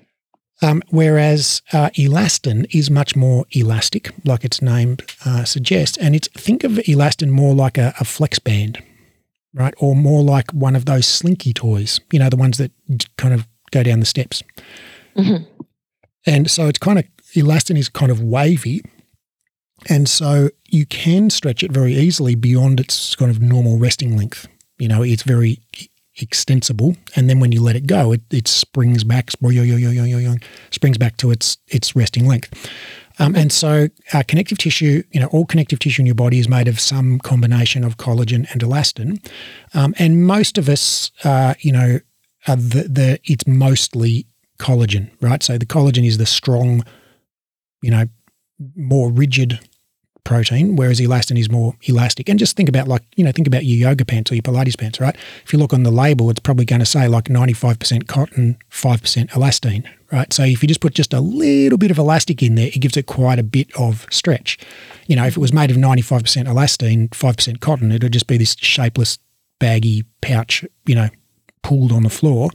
[0.62, 6.28] Um, whereas uh, elastin is much more elastic, like its name uh, suggests, and it's
[6.28, 8.83] think of elastin more like a, a flex band,
[9.54, 12.72] right, or more like one of those slinky toys, you know, the ones that
[13.16, 14.42] kind of go down the steps.
[15.16, 15.46] Mhm.
[16.26, 18.82] And so it's kind of elastin is kind of wavy,
[19.88, 24.46] and so you can stretch it very easily beyond its kind of normal resting length.
[24.78, 25.60] You know, it's very
[26.20, 29.30] extensible, and then when you let it go, it, it springs back,
[30.70, 32.70] springs back to its its resting length.
[33.18, 33.88] Um, and so,
[34.27, 37.85] connective tissue, you know, all connective tissue in your body is made of some combination
[37.85, 39.24] of collagen and elastin,
[39.72, 42.00] um, and most of us, uh, you know,
[42.46, 44.27] the the it's mostly
[44.59, 45.42] collagen, right?
[45.42, 46.85] So the collagen is the strong,
[47.83, 48.07] you know,
[48.77, 49.61] more rigid
[50.24, 52.29] protein, whereas elastin is more elastic.
[52.29, 54.79] And just think about like, you know, think about your yoga pants or your Pilates
[54.79, 55.14] pants, right?
[55.44, 59.29] If you look on the label, it's probably going to say like 95% cotton, 5%
[59.31, 60.33] elastane, right?
[60.33, 62.96] So if you just put just a little bit of elastic in there, it gives
[62.96, 64.59] it quite a bit of stretch.
[65.09, 68.38] You know, if it was made of 95% elastane, 5% cotton, it would just be
[68.38, 69.18] this shapeless,
[69.59, 71.09] baggy pouch, you know,
[71.62, 72.50] pulled on the floor.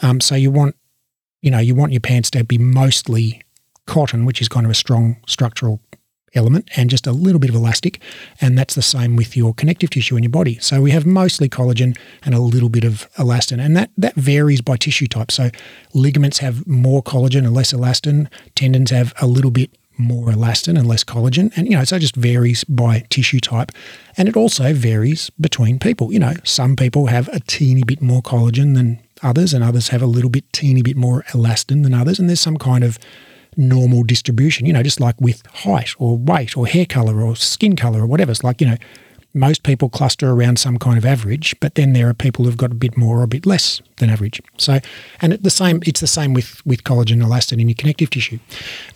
[0.00, 0.76] Um, so you want,
[1.42, 3.42] you know, you want your pants to be mostly
[3.86, 5.80] cotton, which is kind of a strong structural
[6.34, 8.00] element and just a little bit of elastic.
[8.40, 10.58] And that's the same with your connective tissue in your body.
[10.58, 13.60] So we have mostly collagen and a little bit of elastin.
[13.60, 15.30] And that, that varies by tissue type.
[15.30, 15.50] So
[15.94, 18.28] ligaments have more collagen and less elastin.
[18.54, 21.52] Tendons have a little bit more elastin and less collagen.
[21.56, 23.72] And, you know, so it just varies by tissue type.
[24.16, 26.12] And it also varies between people.
[26.12, 30.02] You know, some people have a teeny bit more collagen than others, and others have
[30.02, 32.18] a little bit, teeny bit more elastin than others.
[32.18, 32.98] And there's some kind of
[33.56, 37.76] normal distribution, you know, just like with height or weight or hair color or skin
[37.76, 38.30] color or whatever.
[38.30, 38.76] It's like, you know,
[39.34, 42.70] most people cluster around some kind of average, but then there are people who've got
[42.70, 44.42] a bit more or a bit less than average.
[44.58, 44.80] So,
[45.20, 48.38] and the same, it's the same with with collagen elastin in your connective tissue.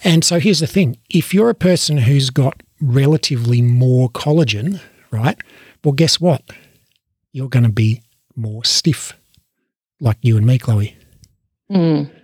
[0.05, 5.39] And so here's the thing: if you're a person who's got relatively more collagen, right?
[5.85, 6.43] Well, guess what?
[7.33, 8.03] You're going to be
[8.35, 9.15] more stiff,
[10.01, 10.97] like you and me, Chloe.
[11.71, 12.16] Mm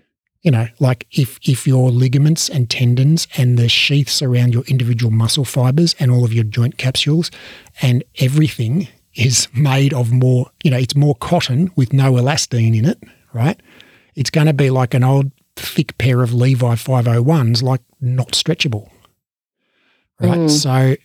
[0.43, 5.13] you know, like if if your ligaments and tendons and the sheaths around your individual
[5.13, 7.31] muscle fibers and all of your joint capsules
[7.81, 12.85] and everything is made of more, you know, it's more cotton with no elastane in
[12.85, 13.03] it,
[13.33, 13.61] right?
[14.15, 18.91] It's going to be like an old thick pair of Levi 501s, like not stretchable,
[20.21, 20.39] right?
[20.39, 20.51] Mm.
[20.51, 20.97] So,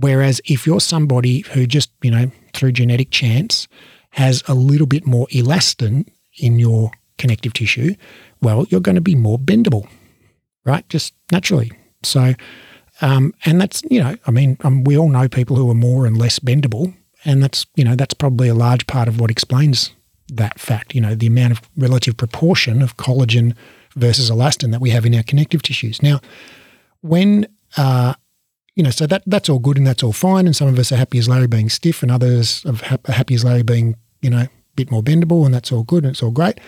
[0.00, 3.68] whereas if you're somebody who just, you know, through genetic chance
[4.10, 7.94] has a little bit more elastin in your connective tissue,
[8.42, 9.88] well, you're going to be more bendable,
[10.64, 10.86] right?
[10.88, 11.72] Just naturally.
[12.02, 12.34] So,
[13.00, 16.06] um, and that's, you know, I mean, um, we all know people who are more
[16.06, 16.94] and less bendable.
[17.24, 19.92] And that's, you know, that's probably a large part of what explains
[20.32, 23.54] that fact, you know, the amount of relative proportion of collagen
[23.94, 26.02] versus elastin that we have in our connective tissues.
[26.02, 26.20] Now,
[27.02, 28.14] when, uh,
[28.74, 30.46] you know, so that that's all good and that's all fine.
[30.46, 33.44] And some of us are happy as Larry being stiff and others are happy as
[33.44, 36.60] Larry being, you know, bit more bendable and that's all good and it's all great.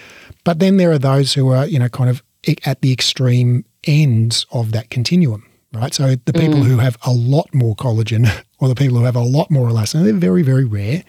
[0.45, 2.23] But then there are those who are, you know, kind of
[2.64, 5.95] at the extreme ends of that continuum, right?
[5.95, 6.64] So the people mm.
[6.64, 10.05] who have a lot more collagen or the people who have a lot more elastin,
[10.05, 11.05] they're very, very rare.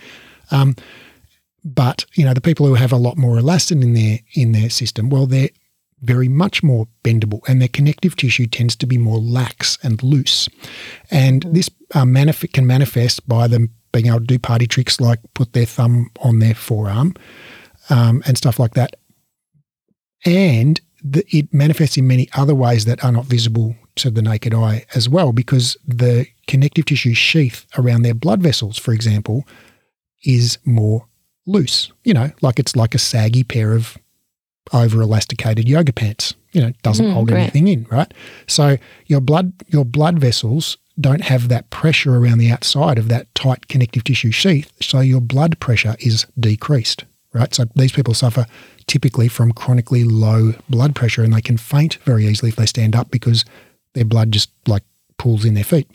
[0.52, 0.76] Um,
[1.64, 4.70] but you know, the people who have a lot more elastin in their in their
[4.70, 5.50] system, well, they're
[6.02, 10.48] very much more bendable, and their connective tissue tends to be more lax and loose.
[11.10, 11.54] And mm.
[11.54, 15.54] this uh, manif- can manifest by them being able to do party tricks like put
[15.54, 17.14] their thumb on their forearm
[17.90, 18.96] um, and stuff like that
[20.26, 24.54] and the, it manifests in many other ways that are not visible to the naked
[24.54, 29.48] eye as well, because the connective tissue sheath around their blood vessels, for example,
[30.24, 31.08] is more
[31.46, 31.92] loose.
[32.04, 33.98] You know, like it's like a saggy pair of
[34.74, 36.34] over elasticated yoga pants.
[36.52, 38.12] You know, doesn't mm, hold anything in, right?
[38.48, 43.34] So your blood your blood vessels don't have that pressure around the outside of that
[43.36, 47.54] tight connective tissue sheath, so your blood pressure is decreased, right?
[47.54, 48.46] So these people suffer
[48.88, 52.96] typically from chronically low blood pressure and they can faint very easily if they stand
[52.96, 53.44] up because
[53.94, 54.84] their blood just like
[55.18, 55.90] pools in their feet.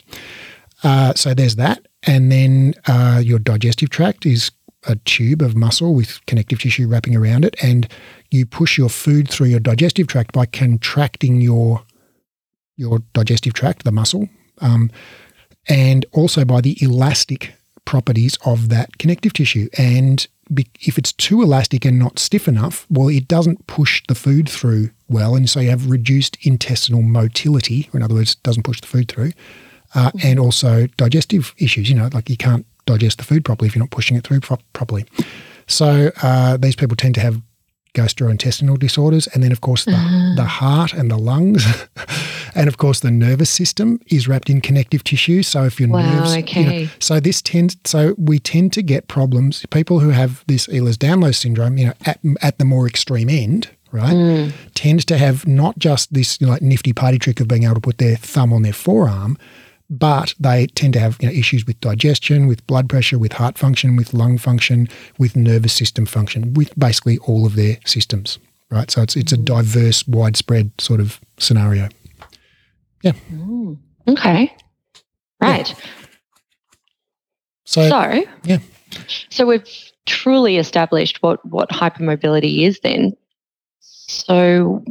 [0.83, 1.87] Uh, so there's that.
[2.03, 4.51] And then uh, your digestive tract is
[4.87, 7.55] a tube of muscle with connective tissue wrapping around it.
[7.63, 7.87] And
[8.31, 11.83] you push your food through your digestive tract by contracting your
[12.77, 14.27] your digestive tract, the muscle,
[14.61, 14.89] um,
[15.67, 17.53] and also by the elastic
[17.85, 19.67] properties of that connective tissue.
[19.77, 20.25] And
[20.79, 24.91] if it's too elastic and not stiff enough, well, it doesn't push the food through
[25.07, 28.87] well, and so you have reduced intestinal motility, or in other words, doesn't push the
[28.87, 29.31] food through,
[29.93, 30.27] uh, mm-hmm.
[30.27, 31.89] and also digestive issues.
[31.89, 34.39] You know, like you can't digest the food properly if you're not pushing it through
[34.39, 35.05] pro- properly.
[35.67, 37.41] So uh, these people tend to have
[37.93, 40.35] gastrointestinal disorders, and then of course the, uh-huh.
[40.35, 41.65] the heart and the lungs,
[42.55, 45.43] and of course the nervous system is wrapped in connective tissue.
[45.43, 46.61] So if your wow, nerves, okay.
[46.61, 49.65] You know, so this tends, so we tend to get problems.
[49.71, 54.13] People who have this Ehlers-Danlos syndrome, you know, at, at the more extreme end, right,
[54.13, 54.53] mm.
[54.73, 57.75] tend to have not just this you know, like nifty party trick of being able
[57.75, 59.37] to put their thumb on their forearm,
[59.91, 63.57] but they tend to have you know, issues with digestion, with blood pressure, with heart
[63.57, 64.87] function, with lung function,
[65.19, 68.39] with nervous system function, with basically all of their systems.
[68.71, 71.89] Right, so it's it's a diverse, widespread sort of scenario.
[73.03, 73.11] Yeah.
[73.29, 73.77] Mm,
[74.07, 74.55] okay.
[75.41, 75.69] Right.
[75.69, 75.75] Yeah.
[77.65, 78.59] So, so yeah.
[79.29, 79.67] So we've
[80.05, 82.79] truly established what what hypermobility is.
[82.79, 83.11] Then,
[83.81, 84.85] so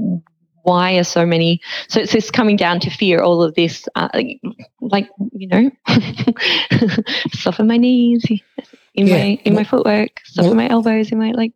[0.63, 4.09] why are so many so it's just coming down to fear all of this uh,
[4.81, 5.71] like you know
[7.33, 8.25] soften my knees
[8.95, 9.17] in yeah.
[9.17, 11.53] my in well, my footwork soften well, my elbows in my like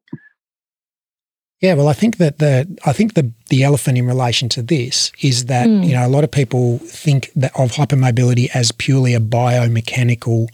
[1.61, 5.13] yeah well i think that the i think the the elephant in relation to this
[5.21, 5.87] is that mm.
[5.87, 10.49] you know a lot of people think that of hypermobility as purely a biomechanical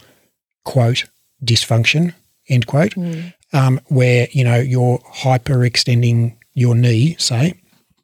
[0.64, 1.04] quote
[1.44, 2.14] dysfunction
[2.48, 3.32] end quote mm.
[3.52, 7.59] um, where you know you're hyperextending your knee say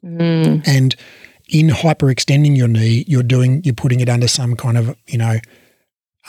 [0.07, 0.67] Mm.
[0.67, 0.95] And
[1.49, 5.37] in hyperextending your knee, you're doing you're putting it under some kind of you know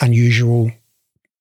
[0.01, 0.71] unusual,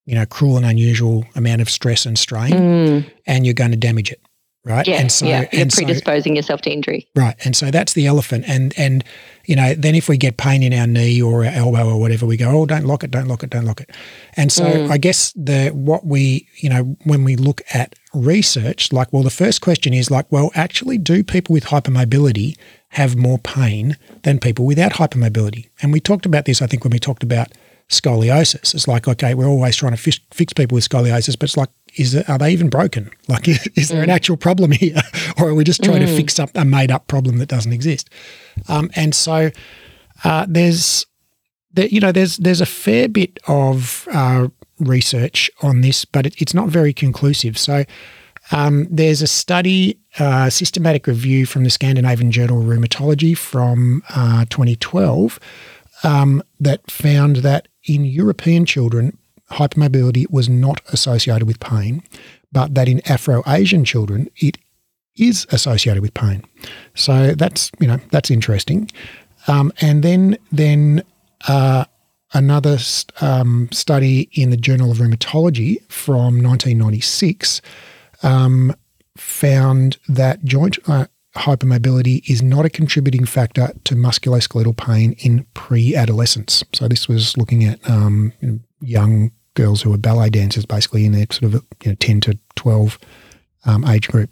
[0.05, 3.11] you know, cruel and unusual amount of stress and strain, Mm.
[3.27, 4.21] and you're going to damage it,
[4.65, 4.87] right?
[4.87, 5.47] Yeah, and so yeah.
[5.53, 7.07] You're and so predisposing yourself to injury.
[7.15, 7.37] Right.
[7.45, 8.45] And so that's the elephant.
[8.49, 9.05] And and
[9.49, 12.27] you know, then if we get pain in our knee or our elbow or whatever,
[12.27, 13.91] we go, oh, don't lock it, don't lock it, don't lock it.
[14.37, 14.91] And so Mm.
[14.91, 19.31] I guess the what we you know when we look at research, like, well, the
[19.31, 22.57] first question is like, well, actually, do people with hypermobility
[22.91, 25.69] have more pain than people without hypermobility?
[25.81, 27.49] And we talked about this, I think, when we talked about
[27.89, 28.75] scoliosis.
[28.75, 31.71] It's like, okay, we're always trying to fix, fix people with scoliosis, but it's like,
[31.99, 33.11] is it, are they even broken?
[33.29, 35.01] Like, is there an actual problem here,
[35.39, 38.11] or are we just trying to fix up a made up problem that doesn't exist?
[38.69, 39.51] Um, and so
[40.25, 41.07] uh, there's,
[41.73, 46.41] there, you know, there's there's a fair bit of uh, research on this, but it,
[46.41, 47.59] it's not very conclusive.
[47.59, 47.85] So
[48.51, 54.47] um, there's a study, uh, systematic review from the Scandinavian Journal of Rheumatology from uh,
[54.47, 55.39] 2012
[56.03, 59.17] um, that found that in European children,
[59.51, 62.03] hypermobility was not associated with pain,
[62.53, 64.59] but that in Afro-Asian children, it
[65.17, 66.43] is associated with pain.
[66.95, 68.91] So that's you know that's interesting.
[69.47, 71.03] Um, and then then
[71.49, 71.85] uh,
[72.33, 77.61] another st- um, study in the Journal of Rheumatology from 1996
[78.23, 78.75] um,
[79.17, 81.07] found that joint uh,
[81.37, 86.65] hypermobility is not a contributing factor to musculoskeletal pain in pre-adolescence.
[86.73, 88.33] So this was looking at um,
[88.81, 92.39] young girls who were ballet dancers, basically in their sort of you know, 10 to
[92.55, 92.99] 12
[93.67, 94.31] um, age group.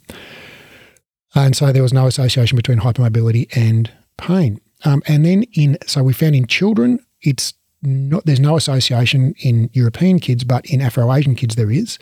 [1.34, 4.60] And so there was no association between hypermobility and pain.
[4.84, 9.68] Um, and then in so we found in children, it's not there's no association in
[9.72, 11.98] European kids, but in Afro-Asian kids there is.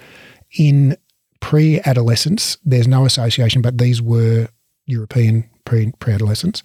[0.58, 0.96] In
[1.40, 4.48] pre-adolescence, there's no association, but these were
[4.87, 6.62] European pre pre-adolescents.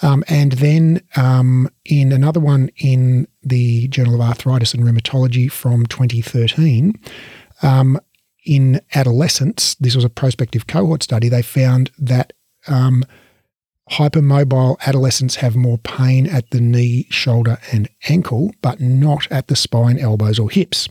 [0.00, 5.86] Um, and then um, in another one in the Journal of Arthritis and Rheumatology from
[5.86, 6.98] 2013,
[7.62, 7.98] um,
[8.44, 12.32] in adolescents, this was a prospective cohort study, they found that
[12.66, 13.04] um,
[13.90, 19.56] hypermobile adolescents have more pain at the knee, shoulder, and ankle, but not at the
[19.56, 20.88] spine, elbows, or hips.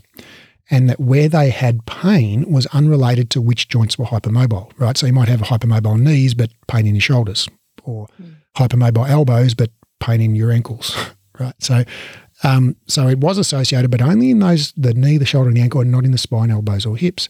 [0.70, 4.96] And that where they had pain was unrelated to which joints were hypermobile, right?
[4.96, 7.48] So you might have hypermobile knees, but pain in your shoulders,
[7.82, 8.06] or
[8.56, 10.96] hypermobile elbows, but pain in your ankles,
[11.38, 11.54] right?
[11.58, 11.84] So,
[12.42, 15.62] um, so it was associated, but only in those the knee, the shoulder, and the
[15.62, 17.28] ankle, and not in the spine, elbows, or hips.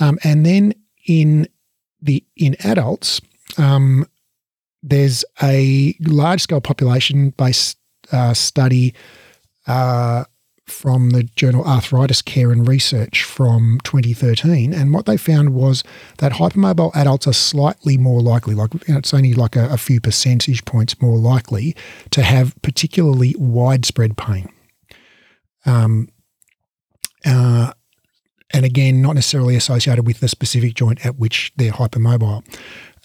[0.00, 0.74] Um, and then
[1.06, 1.48] in
[2.00, 3.20] the in adults,
[3.58, 4.06] um,
[4.82, 7.78] there's a large scale population based
[8.12, 8.94] uh, study
[9.66, 10.24] uh,
[10.66, 14.74] from the journal Arthritis Care and Research from 2013.
[14.74, 15.84] And what they found was
[16.18, 19.76] that hypermobile adults are slightly more likely, like you know, it's only like a, a
[19.76, 21.76] few percentage points more likely
[22.10, 24.48] to have particularly widespread pain.
[25.64, 26.08] Um,
[27.24, 27.72] uh,
[28.52, 32.44] and again, not necessarily associated with the specific joint at which they're hypermobile.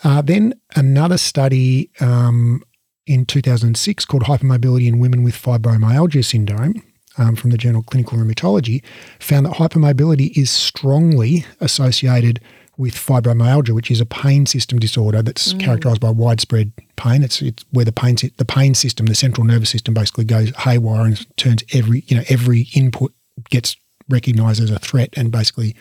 [0.04, 2.64] Uh, then another study um,
[3.06, 6.82] in 2006 called Hypermobility in Women with Fibromyalgia Syndrome
[7.18, 8.84] um, from the journal Clinical Rheumatology
[9.20, 12.40] found that hypermobility is strongly associated
[12.78, 17.22] with fibromyalgia, which is a pain system disorder that's characterized by widespread pain.
[17.22, 21.06] It's, it's where the pain the pain system, the central nervous system, basically goes haywire
[21.06, 23.14] and turns every you know every input
[23.50, 23.76] gets
[24.10, 25.76] recognized as a threat, and basically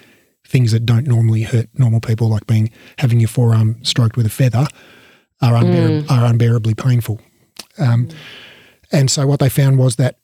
[0.46, 4.30] things that don't normally hurt normal people, like being having your forearm stroked with a
[4.30, 4.66] feather,
[5.40, 7.20] are, unbear- are unbearably painful.
[7.78, 8.08] Um,
[8.92, 10.16] And so what they found was that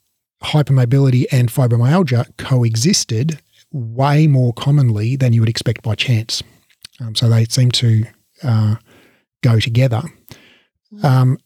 [0.46, 3.40] hypermobility and fibromyalgia coexisted
[3.72, 6.42] way more commonly than you would expect by chance.
[7.00, 8.04] Um, so they seem to
[8.42, 8.76] uh,
[9.42, 10.02] go together.
[11.02, 11.38] Um,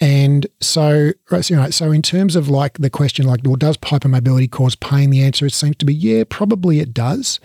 [0.00, 3.56] and so, right, so, you know, so in terms of like the question, like, well,
[3.56, 5.10] does hypermobility cause pain?
[5.10, 7.40] The answer it seems to be, yeah, probably it does.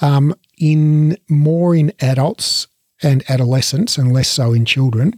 [0.00, 2.68] Um, in more in adults
[3.02, 5.14] and adolescents, and less so in children.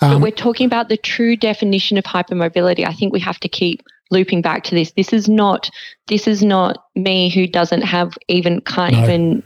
[0.00, 2.86] but Um, we're talking about the true definition of hypermobility.
[2.86, 4.92] I think we have to keep looping back to this.
[4.92, 5.70] This is not
[6.08, 9.02] this is not me who doesn't have even can't No.
[9.04, 9.42] even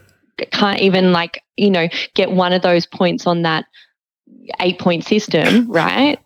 [0.51, 3.65] can't even like, you know, get one of those points on that
[4.61, 6.19] eight point system, right?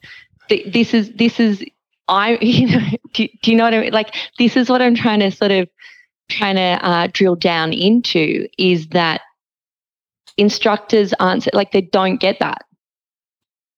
[0.49, 1.63] This is this is
[2.09, 3.93] I you know do, do you know what I mean?
[3.93, 5.69] Like this is what I'm trying to sort of
[6.31, 9.23] trying to uh, drill down into is that
[10.37, 12.65] instructors aren't like they don't get that.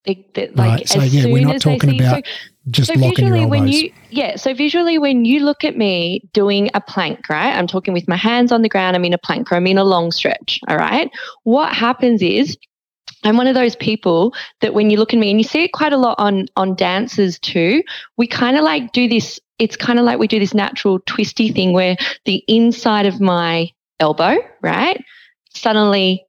[0.05, 2.25] They, they, like Right, so as yeah, we're not talking see- so- about
[2.71, 6.81] just so visually when you yeah so visually when you look at me doing a
[6.81, 9.57] plank right i'm talking with my hands on the ground i'm in a plank or
[9.57, 11.11] i'm in a long stretch all right
[11.45, 12.57] what happens is
[13.25, 15.73] I'm one of those people that when you look at me, and you see it
[15.73, 17.83] quite a lot on on dancers too,
[18.17, 19.39] we kind of like do this.
[19.59, 23.71] It's kind of like we do this natural twisty thing where the inside of my
[23.99, 25.03] elbow, right,
[25.55, 26.25] suddenly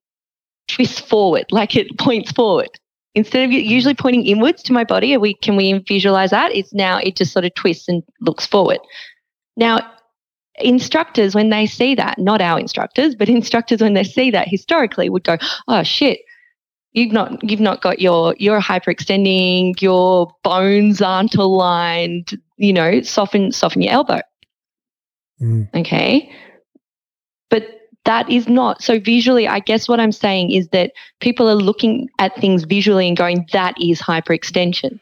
[0.68, 2.70] twists forward, like it points forward.
[3.14, 6.56] Instead of usually pointing inwards to my body, we can we visualize that?
[6.56, 8.80] It's now it just sort of twists and looks forward.
[9.58, 9.80] Now,
[10.60, 15.10] instructors when they see that, not our instructors, but instructors when they see that historically
[15.10, 15.38] would go,
[15.68, 16.20] "Oh shit,
[16.94, 23.52] you've not you've not got your you're hyperextending, your bones aren't aligned, you know, soften
[23.52, 24.22] soften your elbow."
[25.42, 25.68] Mm.
[25.76, 26.32] Okay?
[27.50, 31.56] But that is not so visually i guess what i'm saying is that people are
[31.56, 35.00] looking at things visually and going that is hyperextension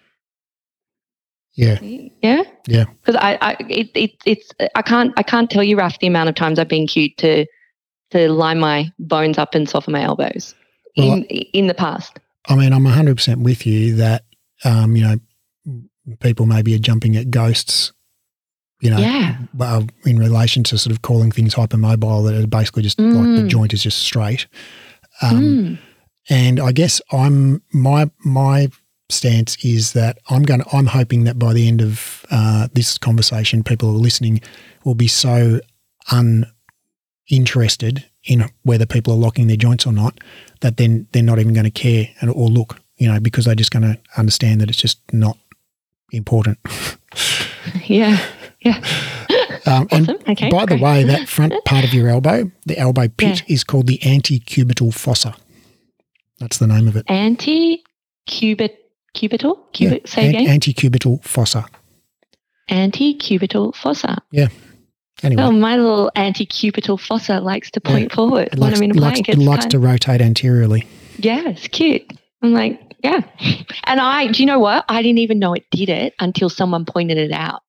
[1.53, 1.79] Yeah.
[1.81, 2.85] yeah Yeah.
[3.01, 6.29] because i i it, it, it's i can't i can't tell you Raf, the amount
[6.29, 7.45] of times i've been cued to
[8.11, 10.55] to line my bones up and soften my elbows
[10.97, 14.23] Well, in in the past I mean, I'm 100% with you that,
[14.63, 15.17] um, you know,
[16.19, 17.91] people maybe are jumping at ghosts,
[18.81, 22.83] you know, yeah well, in relation to sort of calling things hypermobile that are basically
[22.83, 23.49] just like the Mm.
[23.49, 24.47] joint is just straight.
[25.21, 25.77] Um, Mm.
[26.31, 28.69] And I guess I'm my my
[29.09, 30.61] stance is that I'm going.
[30.71, 34.39] I'm hoping that by the end of uh, this conversation, people who are listening
[34.85, 35.59] will be so
[37.29, 40.19] uninterested in whether people are locking their joints or not
[40.61, 43.55] that then they're not even going to care and or look, you know, because they're
[43.55, 45.37] just going to understand that it's just not
[46.11, 46.57] important.
[47.85, 48.19] yeah
[48.61, 48.83] yeah
[49.65, 53.07] Um, and awesome okay by the way, that front part of your elbow, the elbow
[53.09, 53.53] pit, Yeah.
[53.53, 55.35] is called the antecubital fossa.
[56.39, 57.03] That's the name of it.
[57.09, 57.83] anti
[58.25, 58.77] cubit
[59.15, 61.65] cubital Yeah, say again Antecubital fossa.
[62.69, 64.47] antecubital fossa Yeah.
[65.21, 67.91] Anyway, Oh, my little antecubital fossa likes to Yeah.
[67.91, 70.85] point forward it when likes, I'm in a likes, it likes to rotate anteriorly.
[71.17, 72.03] yeah, it's cute.
[72.41, 73.21] I'm like, yeah.
[73.83, 74.85] And I, do you know what?
[74.87, 77.61] I didn't even know it did it until someone pointed it out.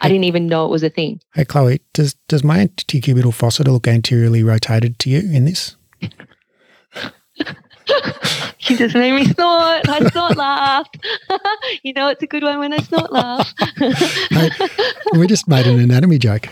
[0.00, 1.20] I didn't even know it was a thing.
[1.34, 5.76] Hey, Chloe, does does my antecubital fossa look anteriorly rotated to you in this?
[8.60, 9.88] She just made me snort.
[9.88, 10.86] I snort laugh.
[11.82, 13.50] you know, it's a good one when I snort laugh.
[13.78, 14.50] Hey,
[15.18, 16.48] we just made an anatomy joke.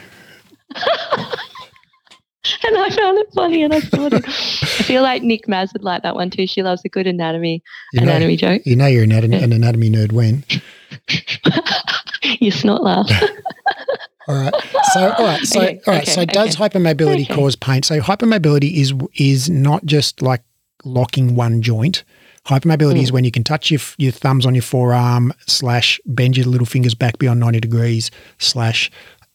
[0.75, 4.25] and I found it funny and I snorted.
[4.25, 6.47] I feel like Nick Maz would like that one too.
[6.47, 8.63] She loves a good anatomy You know, anatomy joke.
[8.65, 10.43] you know you're an anatomy, an anatomy nerd when.
[12.41, 13.09] You snort laugh.
[14.29, 14.55] All right.
[14.93, 15.41] So, all right.
[15.47, 16.03] So, Okay, all right.
[16.03, 16.69] okay, so, does okay.
[16.69, 17.85] hypermobility cause pain?
[17.85, 20.43] So, hypermobility is is not just like
[20.85, 22.03] locking one joint.
[22.47, 23.03] Hypermobility Mm.
[23.05, 26.67] is when you can touch your, your thumbs on your forearm, slash bend your little
[26.67, 28.91] fingers back beyond ninety degrees, slash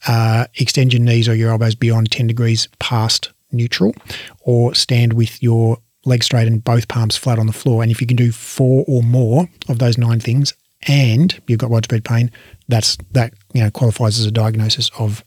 [0.07, 3.93] uh, extend your knees or your elbows beyond ten degrees past neutral,
[4.41, 7.81] or stand with your legs straight and both palms flat on the floor.
[7.81, 10.53] And if you can do four or more of those nine things,
[10.87, 12.31] and you've got widespread pain,
[12.67, 15.23] that's that you know qualifies as a diagnosis of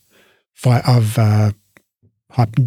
[0.67, 1.53] of uh,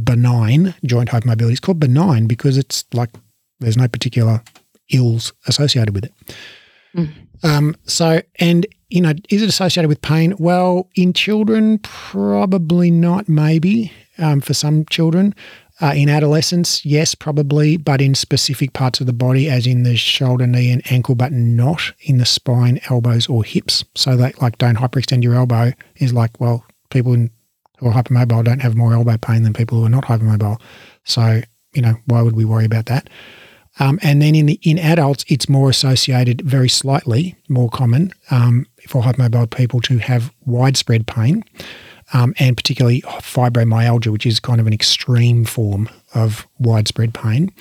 [0.03, 1.51] benign joint hypermobility.
[1.51, 3.09] It's called benign because it's like
[3.59, 4.41] there's no particular
[4.91, 6.13] ills associated with it.
[6.95, 7.09] Mm.
[7.43, 10.33] Um, so, and you know, is it associated with pain?
[10.39, 13.27] Well, in children, probably not.
[13.27, 15.35] Maybe um, for some children.
[15.79, 19.95] Uh, in adolescence, yes, probably, but in specific parts of the body, as in the
[19.95, 23.83] shoulder, knee, and ankle, but not in the spine, elbows, or hips.
[23.93, 27.29] So that, like, don't hyperextend your elbow is like, well, people who
[27.87, 30.59] are hypermobile don't have more elbow pain than people who are not hypermobile.
[31.03, 31.41] So,
[31.73, 33.07] you know, why would we worry about that?
[33.79, 38.65] Um, and then in the in adults, it's more associated, very slightly more common um,
[38.87, 41.43] for hypermobile people to have widespread pain,
[42.13, 47.51] um, and particularly fibromyalgia, which is kind of an extreme form of widespread pain.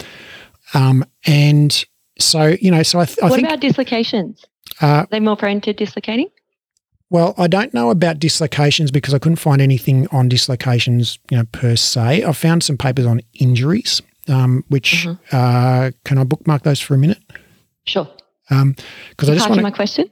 [0.74, 1.84] Um, and
[2.18, 4.44] so, you know, so I, th- I what think about dislocations?
[4.82, 6.28] uh, Are they more prone to dislocating?
[7.08, 11.44] well, I don't know about dislocations because I couldn't find anything on dislocations, you know,
[11.52, 12.24] per se.
[12.24, 15.18] I found some papers on injuries, um, which Mhm.
[15.30, 17.20] uh, can I bookmark those for a minute?
[17.84, 18.08] Sure.
[18.48, 20.10] Because I just want to my question.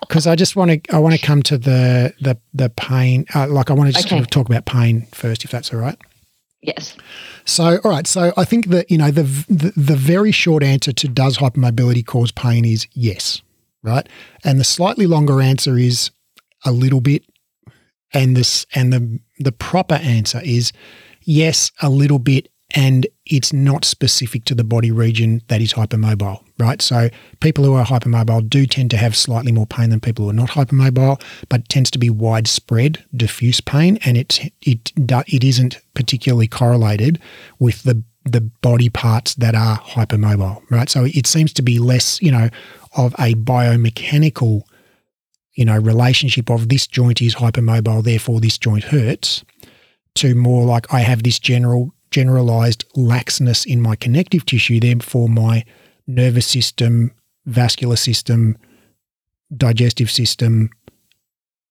[0.00, 3.26] because I just want to I want to come to the the the pain.
[3.34, 4.16] Uh, like I want to just Okay.
[4.16, 5.96] sort of talk about pain first, if that's all right.
[6.62, 6.96] yes.
[7.44, 8.06] So, all right.
[8.06, 12.04] So I think that you know the, the the very short answer to does hypermobility
[12.04, 13.42] cause pain is yes,
[13.82, 14.08] right?
[14.44, 16.10] And the slightly longer answer is
[16.64, 17.22] a little bit,
[18.12, 20.72] and this and the the proper answer is
[21.22, 26.40] yes, a little bit, and it's not specific to the body region that is hypermobile,
[26.58, 26.80] right?
[26.80, 30.30] So people who are hypermobile do tend to have slightly more pain than people who
[30.30, 35.80] are not hypermobile, but tends to be widespread, diffuse pain, and it it it isn't
[35.94, 37.20] particularly correlated
[37.58, 40.88] with the the body parts that are hypermobile, right?
[40.88, 42.48] So it seems to be less, you know,
[42.96, 44.62] of a biomechanical,
[45.54, 49.44] you know, relationship of this joint is hypermobile, therefore this joint hurts,
[50.16, 55.64] to more like I have this general generalized laxness in my connective tissue, therefore my
[56.06, 57.12] nervous system,
[57.46, 58.56] vascular system,
[59.56, 60.70] digestive system,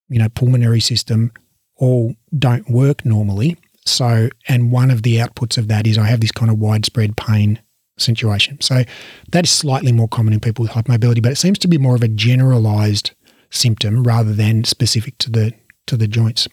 [0.08, 1.32] you know, pulmonary system
[1.76, 3.56] all don't work normally.
[3.84, 7.16] So, and one of the outputs of that is I have this kind of widespread
[7.16, 7.60] pain
[7.98, 8.60] situation.
[8.60, 8.84] So
[9.32, 11.94] that is slightly more common in people with hypermobility, but it seems to be more
[11.94, 13.12] of a generalized
[13.50, 15.52] symptom rather than specific to the
[15.86, 16.48] to the joints.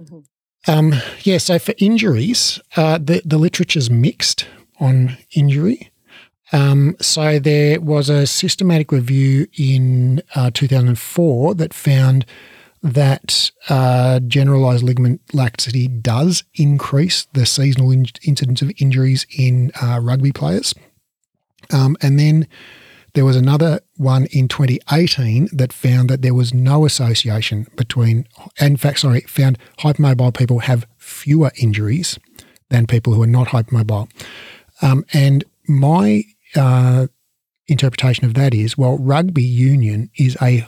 [0.00, 0.18] Mm-hmm.
[0.66, 4.46] Um, yeah, so for injuries, uh, the the literature's mixed
[4.78, 5.89] on injury.
[6.52, 12.26] Um, so there was a systematic review in uh, 2004 that found
[12.82, 20.00] that uh, generalized ligament laxity does increase the seasonal in- incidence of injuries in uh,
[20.02, 20.74] rugby players.
[21.72, 22.48] Um, and then
[23.14, 28.26] there was another one in 2018 that found that there was no association between,
[28.60, 32.18] in fact, sorry, found hypermobile people have fewer injuries
[32.70, 34.08] than people who are not hypermobile.
[34.80, 36.24] Um, and my
[36.56, 37.06] uh,
[37.66, 40.66] interpretation of that is, well, rugby union is a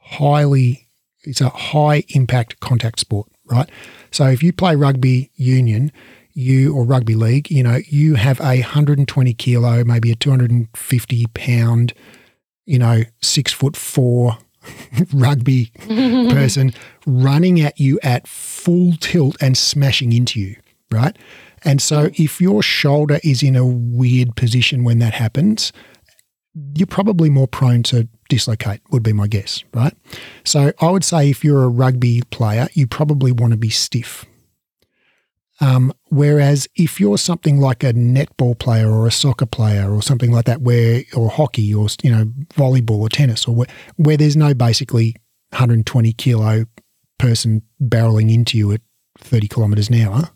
[0.00, 0.84] highly
[1.26, 3.68] it's a high impact contact sport, right?
[4.10, 5.90] So if you play rugby union,
[6.34, 11.94] you or rugby league, you know, you have a 120 kilo, maybe a 250 pound,
[12.66, 14.38] you know, six foot four
[15.14, 16.72] rugby person
[17.06, 20.56] running at you at full tilt and smashing into you,
[20.90, 21.16] right?
[21.64, 25.72] And so if your shoulder is in a weird position when that happens,
[26.74, 29.94] you're probably more prone to dislocate, would be my guess, right?
[30.44, 34.24] So I would say if you're a rugby player, you probably want to be stiff.
[35.60, 40.32] Um, whereas if you're something like a netball player or a soccer player or something
[40.32, 44.36] like that, where or hockey or you know volleyball or tennis or where, where there's
[44.36, 45.14] no basically
[45.50, 46.66] 120 kilo
[47.18, 48.80] person barreling into you at
[49.18, 50.30] 30 kilometres an hour,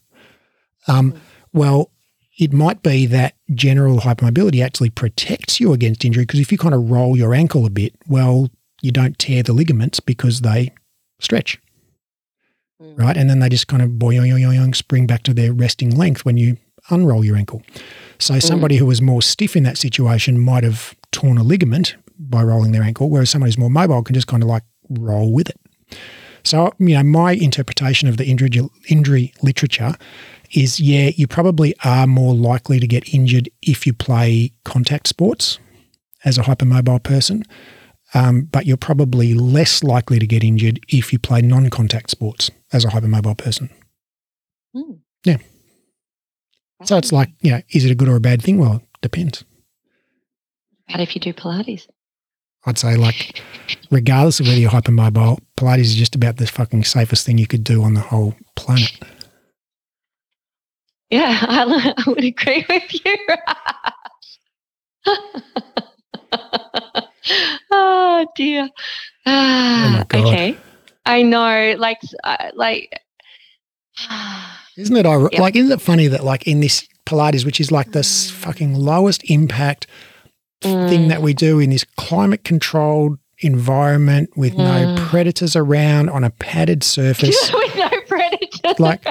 [0.89, 1.15] um,
[1.53, 1.91] well,
[2.39, 6.75] it might be that general hypermobility actually protects you against injury because if you kind
[6.75, 8.49] of roll your ankle a bit, well,
[8.81, 10.73] you don't tear the ligaments because they
[11.21, 11.59] stretch.
[12.81, 12.99] Mm.
[12.99, 13.17] Right.
[13.17, 16.25] And then they just kind of boing, boing, boing, spring back to their resting length
[16.25, 16.57] when you
[16.91, 17.63] unroll your ankle.
[18.19, 18.43] So mm.
[18.43, 22.73] somebody who was more stiff in that situation might have torn a ligament by rolling
[22.73, 25.59] their ankle, whereas somebody who's more mobile can just kind of like roll with it.
[26.45, 28.51] So, you know, my interpretation of the injury,
[28.89, 29.95] injury literature
[30.53, 35.59] is yeah, you probably are more likely to get injured if you play contact sports
[36.25, 37.45] as a hypermobile person,
[38.15, 42.51] um, but you're probably less likely to get injured if you play non contact sports
[42.73, 43.71] as a hypermobile person.
[44.75, 44.99] Mm.
[45.25, 45.39] Yeah.
[46.85, 48.59] So it's like, you know, is it a good or a bad thing?
[48.59, 49.45] Well, it depends.
[50.89, 51.87] But if you do Pilates?
[52.67, 53.43] I'd say, like,
[53.91, 57.65] regardless of whether you're hypermobile, Pilates is just about the fucking safest thing you could
[57.65, 58.91] do on the whole planet.
[61.11, 63.17] Yeah, I, I would agree with you.
[67.71, 68.69] oh dear.
[69.27, 70.57] oh okay.
[71.07, 71.77] I know.
[71.79, 73.01] Like, uh, like.
[74.77, 75.41] isn't it yeah.
[75.41, 75.57] like?
[75.57, 78.35] Isn't it funny that like in this Pilates, which is like this mm.
[78.35, 79.87] fucking lowest impact
[80.63, 80.89] mm.
[80.89, 84.59] thing that we do in this climate controlled environment with mm.
[84.59, 87.51] no predators around on a padded surface.
[87.55, 88.79] with no predators.
[88.79, 89.07] Like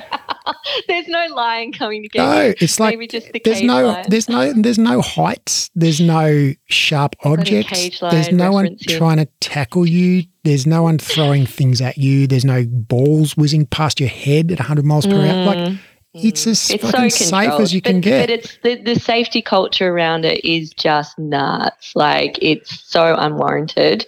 [0.88, 4.30] there's no lion coming to get no, it's like Maybe just the there's no there's
[4.30, 5.70] no there's no heights.
[5.76, 8.00] There's no sharp objects.
[8.00, 8.98] There's no one here.
[8.98, 10.24] trying to tackle you.
[10.44, 12.28] There's no one throwing things at you.
[12.28, 15.30] There's no balls whizzing past your head at 100 miles per mm.
[15.30, 15.46] hour.
[15.46, 15.80] Like mm.
[16.24, 18.22] It's as it's fucking so safe as you but, can get.
[18.24, 21.96] But it's the, the safety culture around it is just nuts.
[21.96, 24.06] Like it's so unwarranted.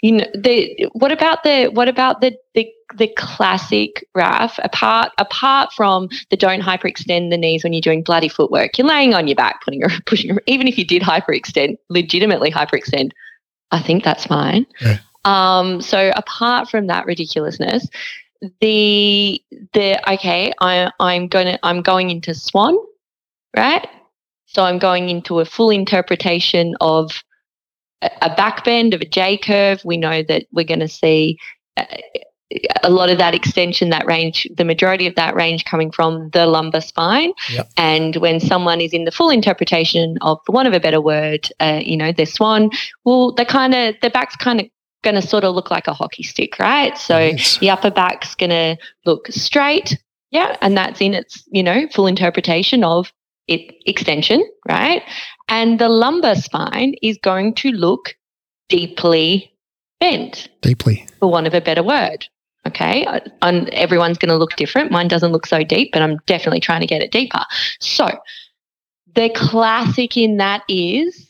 [0.00, 5.72] You know, the what about the what about the the the classic Raf, apart apart
[5.72, 9.36] from the don't hyperextend the knees when you're doing bloody footwork, you're laying on your
[9.36, 13.12] back, putting your pushing even if you did hyperextend, legitimately hyperextend,
[13.70, 14.66] I think that's fine.
[14.80, 14.98] Yeah.
[15.24, 17.88] Um, so apart from that ridiculousness,
[18.60, 22.76] the the okay, I I'm gonna I'm going into swan,
[23.56, 23.86] right?
[24.46, 27.22] So I'm going into a full interpretation of
[28.02, 29.82] a, a back bend of a J curve.
[29.84, 31.38] We know that we're going to see
[31.78, 31.86] uh,
[32.82, 36.46] a lot of that extension, that range, the majority of that range coming from the
[36.46, 37.32] lumbar spine.
[37.50, 37.70] Yep.
[37.78, 41.48] And when someone is in the full interpretation of, for want of a better word,
[41.60, 42.70] uh, you know, their swan,
[43.04, 44.66] well, they kind of, their back's kind of
[45.02, 46.96] going to sort of look like a hockey stick, right?
[46.96, 47.58] So yes.
[47.58, 49.98] the upper back's going to look straight.
[50.30, 50.56] Yeah.
[50.60, 53.12] And that's in its, you know, full interpretation of
[53.48, 55.02] it extension, right?
[55.48, 58.16] And the lumbar spine is going to look
[58.68, 59.52] deeply
[60.00, 61.06] bent, Deeply.
[61.18, 62.26] for want of a better word.
[62.66, 63.04] Okay.
[63.04, 64.90] Uh, And everyone's going to look different.
[64.92, 67.44] Mine doesn't look so deep, but I'm definitely trying to get it deeper.
[67.80, 68.08] So
[69.14, 71.28] the classic in that is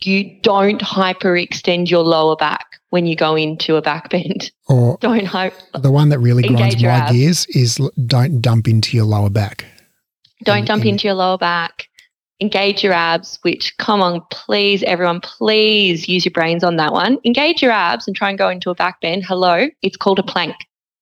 [0.00, 2.66] you don't hyperextend your lower back
[2.96, 4.50] when you go into a back bend.
[4.68, 5.52] Or Don't hope.
[5.74, 7.12] the one that really grinds my abs.
[7.12, 7.76] gears is
[8.06, 9.66] don't dump into your lower back.
[10.44, 11.88] Don't And- dump and- into your lower back.
[12.40, 17.18] Engage your abs, which, come on, please, everyone, please use your brains on that one.
[17.24, 19.24] Engage your abs and try and go into a back bend.
[19.26, 20.54] Hello, it's called a plank.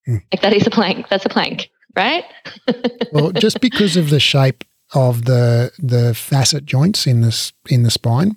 [0.07, 0.17] Hmm.
[0.33, 1.09] Like that is a plank.
[1.09, 2.25] That's a plank, right?
[3.13, 4.65] Well, just because of the shape
[4.95, 8.37] of the the facet joints in this in the spine,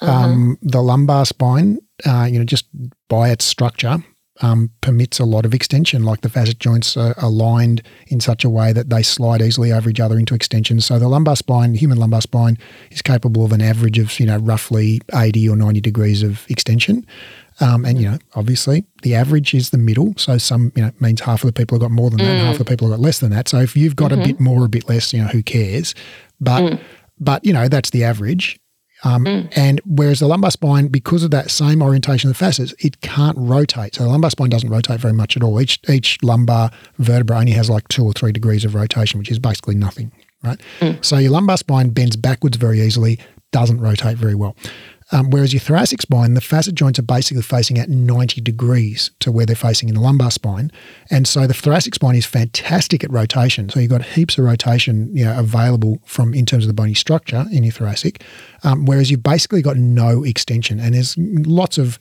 [0.00, 0.10] Uh-huh.
[0.10, 2.66] um, the lumbar spine, uh, you know, just
[3.08, 4.02] by its structure,
[4.42, 6.04] um, permits a lot of extension.
[6.04, 9.90] Like the facet joints are aligned in such a way that they slide easily over
[9.90, 10.80] each other into extension.
[10.80, 12.56] So the lumbar spine, human lumbar spine,
[12.90, 17.06] is capable of an average of you know roughly eighty or ninety degrees of extension.
[17.62, 20.14] Um, and you know, obviously, the average is the middle.
[20.16, 22.46] So some, you know, means half of the people have got more than that, and
[22.46, 23.48] half of the people have got less than that.
[23.48, 25.94] So if you've got a bit more, a bit less, you know, who cares?
[26.40, 26.62] But
[27.18, 28.58] but you know, that's the average.
[29.04, 29.26] Um,
[29.56, 33.36] And whereas the lumbar spine, because of that same orientation of the facets, it can't
[33.38, 33.94] rotate.
[33.94, 35.60] So the lumbar spine doesn't rotate very much at all.
[35.60, 39.38] Each each lumbar vertebra only has like two or three degrees of rotation, which is
[39.38, 40.60] basically nothing, right?
[41.00, 43.18] So your lumbar spine bends backwards very easily,
[43.52, 44.54] doesn't rotate very well.
[45.12, 49.32] Um, whereas your thoracic spine, the facet joints are basically facing at 90 degrees to
[49.32, 50.70] where they're facing in the lumbar spine.
[51.10, 53.68] And so the thoracic spine is fantastic at rotation.
[53.68, 56.94] So you've got heaps of rotation you know, available from in terms of the bony
[56.94, 58.22] structure in your thoracic,
[58.62, 60.78] um, whereas you've basically got no extension.
[60.78, 61.98] And there's lots of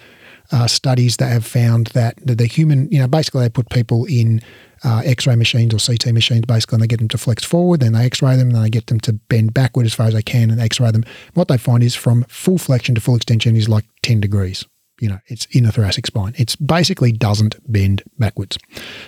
[0.52, 4.06] uh, studies that have found that the, the human, you know, basically they put people
[4.06, 4.42] in
[4.84, 7.94] uh, X-ray machines or CT machines, basically, and they get them to flex forward, then
[7.94, 10.22] they X-ray them, and then they get them to bend backward as far as they
[10.22, 11.06] can and X-ray them.
[11.34, 14.66] What they find is from full flexion to full extension is like 10 degrees.
[15.00, 16.34] You know, it's in the thoracic spine.
[16.38, 18.58] It's basically doesn't bend backwards.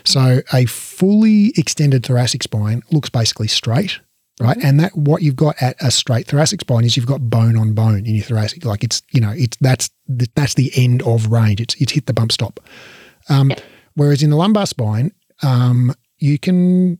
[0.06, 4.00] So a fully extended thoracic spine looks basically straight,
[4.40, 4.58] right?
[4.64, 7.74] And that what you've got at a straight thoracic spine is you've got bone on
[7.74, 8.64] bone in your thoracic.
[8.64, 11.60] Like it's you know it's that's the, that's the end of range.
[11.60, 12.62] It's it's hit the bump stop.
[13.28, 13.52] Um,
[13.96, 15.12] Whereas in the lumbar spine,
[15.42, 17.00] um, you can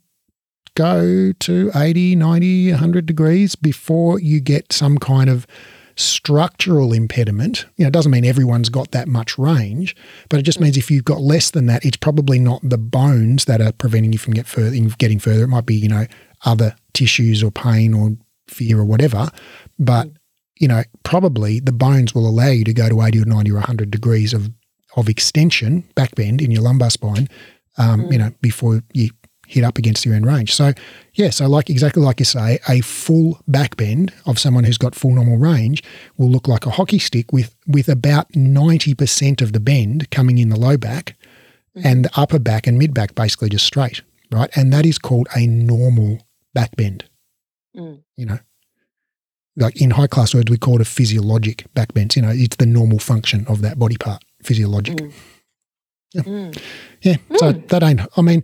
[0.76, 5.46] go to 80, 90, 100 degrees before you get some kind of
[5.96, 7.66] structural impediment.
[7.76, 9.96] You know, it doesn't mean everyone's got that much range,
[10.30, 13.46] but it just means if you've got less than that, it's probably not the bones
[13.46, 15.44] that are preventing you from get further, getting further.
[15.44, 16.06] It might be, you know,
[16.46, 18.16] other tissues or pain or
[18.48, 19.30] fear or whatever.
[19.78, 20.10] But,
[20.60, 23.56] you know, probably the bones will allow you to go to 80 or 90 or
[23.56, 24.50] 100 degrees of,
[24.96, 27.28] of extension, back bend in your lumbar spine,
[27.78, 29.10] um, you know, before you
[29.52, 30.54] hit up against your end range.
[30.54, 30.72] So,
[31.14, 34.96] yeah, so like exactly like you say, a full back bend of someone who's got
[34.96, 35.84] full normal range
[36.18, 40.50] will look like a hockey stick with with about 90% of the bend coming in
[40.50, 41.16] the low back
[41.76, 44.02] and the upper back and mid back basically just straight,
[44.32, 44.50] right?
[44.56, 46.20] And that is called a normal
[46.54, 47.06] back bend.
[47.76, 48.04] Mm.
[48.16, 48.40] You know,
[49.58, 52.16] like in high class words, we call it a physiologic back bend.
[52.16, 55.00] You know, it's the normal function of that body part, physiologic.
[56.16, 56.62] Mm.
[57.02, 57.16] Yeah.
[57.38, 58.44] So that ain't, I mean,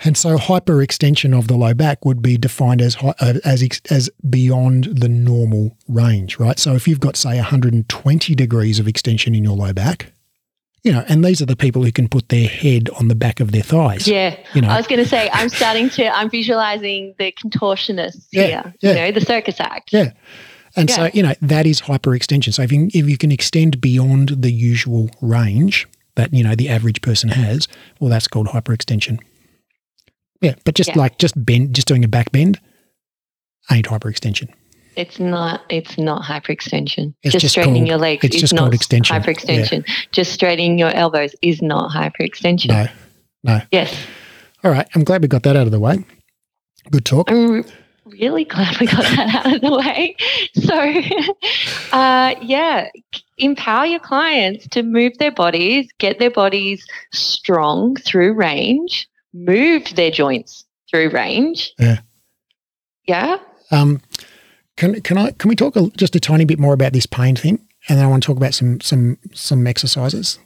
[0.00, 3.12] and so hyperextension of the low back would be defined as uh,
[3.44, 6.58] as as beyond the normal range, right?
[6.58, 10.12] So if you've got say 120 degrees of extension in your low back,
[10.82, 13.40] you know, and these are the people who can put their head on the back
[13.40, 14.06] of their thighs.
[14.06, 14.36] Yeah.
[14.52, 14.68] You know.
[14.68, 18.90] I was going to say, I'm starting to, I'm visualizing the contortionists Yeah, here, yeah.
[18.90, 19.94] you know, the circus act.
[19.94, 20.12] Yeah.
[20.76, 22.52] And so, you know, that is hyperextension.
[22.52, 25.86] So if you, if you can extend beyond the usual range
[26.16, 27.66] that, you know, the average person has,
[28.00, 29.18] well, that's called hyperextension.
[30.40, 30.54] Yeah.
[30.64, 30.98] But just Yeah.
[30.98, 32.60] like just bend, just doing a back bend
[33.70, 34.48] ain't hyperextension.
[34.96, 35.62] It's not.
[35.70, 37.14] It's not hyperextension.
[37.24, 39.16] It's just, just straightening called- your legs it's is just not called extension.
[39.16, 39.84] Hyperextension.
[40.12, 42.68] Just straightening your elbows is not hyperextension.
[42.68, 42.86] No,
[43.42, 43.60] no.
[43.72, 43.92] Yes,
[44.62, 44.86] All right.
[44.94, 46.04] I'm glad we got that out of the way.
[46.90, 47.30] Good talk.
[47.30, 47.64] I'm re-
[48.06, 50.16] really glad we got that out of the way.
[50.54, 50.78] So,
[51.96, 52.88] uh, yeah,
[53.38, 60.10] empower your clients to move their bodies, get their bodies strong through range, move their
[60.10, 61.72] joints through range.
[61.78, 62.00] Yeah.
[63.06, 63.38] Yeah.
[63.70, 64.00] Um,
[64.76, 67.36] can can I can we talk a, just a tiny bit more about this pain
[67.36, 70.38] thing, and then I want to talk about some some some exercises.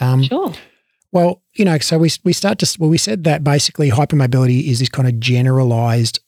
[0.00, 0.52] Um, Sure.
[1.10, 4.78] Well, you know, so we we start to well, we said that basically hypermobility is
[4.78, 6.20] this kind of generalized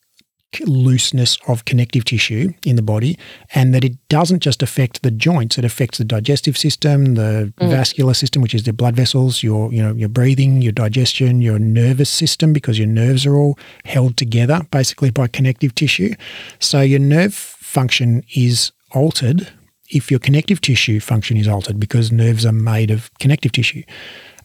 [0.67, 3.19] looseness of connective tissue in the body
[3.55, 7.71] and that it doesn't just affect the joints it affects the digestive system the mm.
[7.71, 11.59] vascular system which is the blood vessels your you know your breathing your digestion your
[11.59, 16.15] nervous system because your nerves are all held together basically by connective tissue
[16.59, 19.49] so your nerve function is altered
[19.91, 23.83] if your connective tissue function is altered because nerves are made of connective tissue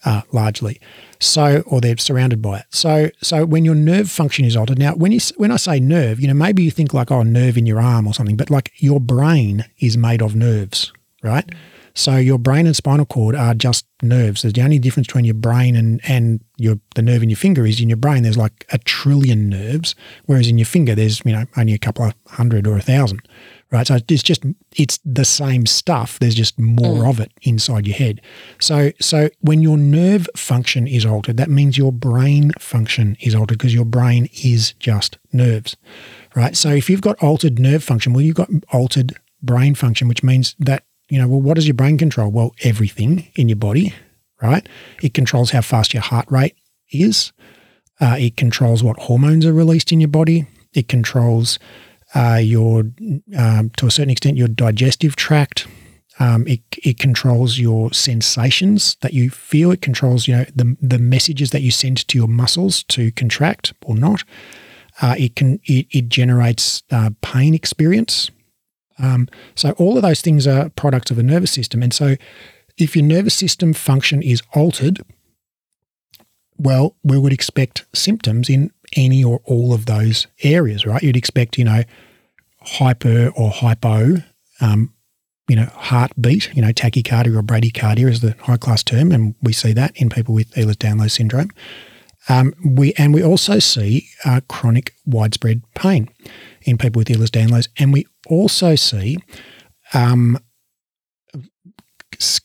[0.05, 0.79] uh, largely.
[1.19, 2.65] So, or they're surrounded by it.
[2.69, 6.19] So, so when your nerve function is altered, now when you when I say nerve,
[6.19, 8.71] you know maybe you think like oh nerve in your arm or something, but like
[8.77, 10.91] your brain is made of nerves,
[11.23, 11.49] right?
[11.97, 14.41] So your brain and spinal cord are just nerves.
[14.41, 17.65] There's the only difference between your brain and and your the nerve in your finger
[17.65, 19.95] is in your brain there's like a trillion nerves,
[20.25, 23.21] whereas in your finger there's you know only a couple of hundred or a thousand
[23.71, 23.87] right?
[23.87, 24.43] So it's just
[24.75, 26.19] it's the same stuff.
[26.19, 27.09] There's just more mm.
[27.09, 28.21] of it inside your head.
[28.59, 33.57] So so when your nerve function is altered, that means your brain function is altered
[33.57, 35.75] because your brain is just nerves,
[36.35, 36.55] right?
[36.55, 40.55] So if you've got altered nerve function, well, you've got altered brain function, which means
[40.59, 42.31] that you know, well, what does your brain control?
[42.31, 43.93] Well, everything in your body,
[44.41, 44.67] right?
[45.03, 46.55] It controls how fast your heart rate
[46.91, 47.31] is.
[47.99, 50.47] Uh, it controls what hormones are released in your body.
[50.73, 51.59] It controls
[52.15, 52.85] uh, your,
[53.37, 55.67] um, to a certain extent, your digestive tract.
[56.17, 59.71] Um, it, it controls your sensations that you feel.
[59.71, 63.73] It controls, you know, the, the messages that you send to your muscles to contract
[63.83, 64.23] or not.
[65.01, 68.31] Uh, it can it, it generates uh, pain experience.
[68.97, 71.83] Um, so all of those things are products of the nervous system.
[71.83, 72.15] And so
[72.77, 75.01] if your nervous system function is altered,
[76.57, 81.03] well, we would expect symptoms in any or all of those areas, right?
[81.03, 81.83] You'd expect, you know,
[82.61, 84.23] hyper or hypo,
[84.61, 84.93] um,
[85.47, 89.53] you know, heartbeat, you know, tachycardia or bradycardia is the high class term, and we
[89.53, 91.51] see that in people with Ehlers-Danlos syndrome.
[92.27, 96.09] Um, we and we also see uh, chronic widespread pain
[96.63, 99.19] in people with Ehlers-Danlos, and we also see
[99.93, 100.39] um,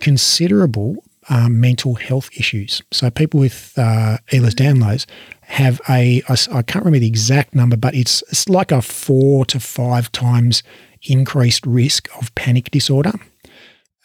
[0.01, 2.83] considerable um, mental health issues.
[2.93, 5.07] So people with uh, Ehlers-Danlos
[5.43, 9.47] have a I, I can't remember the exact number, but it's it's like a four
[9.47, 10.62] to five times
[11.03, 13.12] increased risk of panic disorder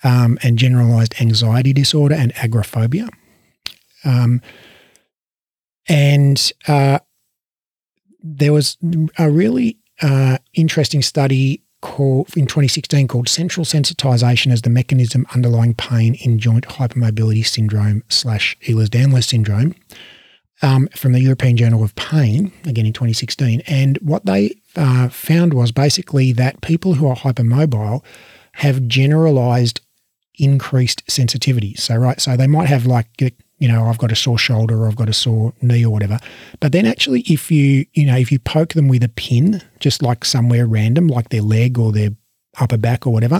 [0.04, 3.10] um, and generalized anxiety disorder and agoraphobia.
[4.06, 4.42] Um,
[5.90, 7.00] and uh,
[8.24, 8.78] there was
[9.18, 15.76] a really uh, interesting study called in 2016 called Central Sensitization as the Mechanism Underlying
[15.76, 19.76] Pain in Joint Hypermobility Syndrome slash Ehlers-Danlos Syndrome
[20.62, 23.62] um, from the European Journal of Pain, again in 2016.
[23.68, 28.04] And what they uh, found was basically that people who are hypermobile
[28.54, 29.82] have generalized
[30.38, 31.76] increased sensitivity.
[31.76, 33.08] So, right, so they might have like
[33.58, 36.20] you know, I've got a sore shoulder or I've got a sore knee or whatever.
[36.60, 40.02] But then actually if you, you know, if you poke them with a pin, just
[40.02, 42.10] like somewhere random, like their leg or their
[42.60, 43.40] upper back or whatever,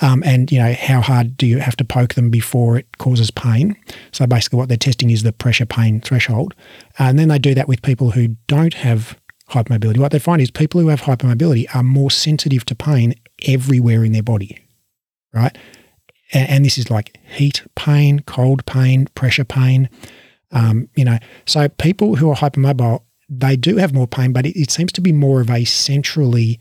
[0.00, 3.30] um, and you know, how hard do you have to poke them before it causes
[3.30, 3.76] pain?
[4.10, 6.54] So basically what they're testing is the pressure pain threshold.
[6.98, 9.16] And then they do that with people who don't have
[9.50, 9.98] hypermobility.
[9.98, 13.14] What they find is people who have hypermobility are more sensitive to pain
[13.46, 14.58] everywhere in their body,
[15.32, 15.56] right?
[16.34, 19.88] And, and this is like heat pain, cold pain, pressure pain.
[20.50, 24.58] Um, you know, so people who are hypermobile, they do have more pain, but it,
[24.60, 26.60] it seems to be more of a centrally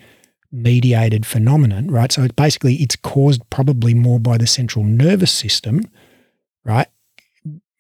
[0.52, 2.12] mediated phenomenon, right?
[2.12, 5.82] So it's basically it's caused probably more by the central nervous system,
[6.64, 6.88] right?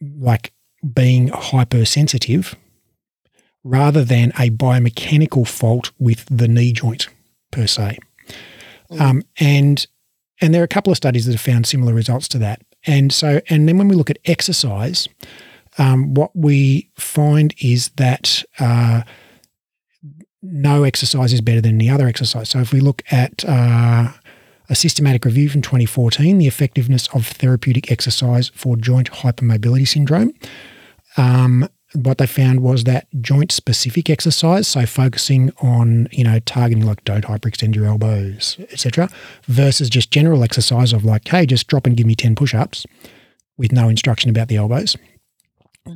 [0.01, 0.53] Like
[0.93, 2.55] being hypersensitive
[3.63, 7.07] rather than a biomechanical fault with the knee joint
[7.51, 7.97] per se.
[8.91, 9.01] Mm.
[9.01, 9.87] Um, and
[10.41, 12.61] and there are a couple of studies that have found similar results to that.
[12.85, 15.07] And so, and then when we look at exercise,
[15.77, 19.03] um, what we find is that uh,
[20.41, 22.49] no exercise is better than any other exercise.
[22.49, 24.11] So if we look at uh,
[24.69, 30.33] a systematic review from 2014, the effectiveness of therapeutic exercise for joint hypermobility syndrome,
[31.17, 36.85] um, what they found was that joint specific exercise, so focusing on, you know, targeting
[36.85, 39.09] like don't hyperextend your elbows, etc.,
[39.45, 42.85] versus just general exercise of like, hey, just drop and give me 10 push-ups
[43.57, 44.95] with no instruction about the elbows,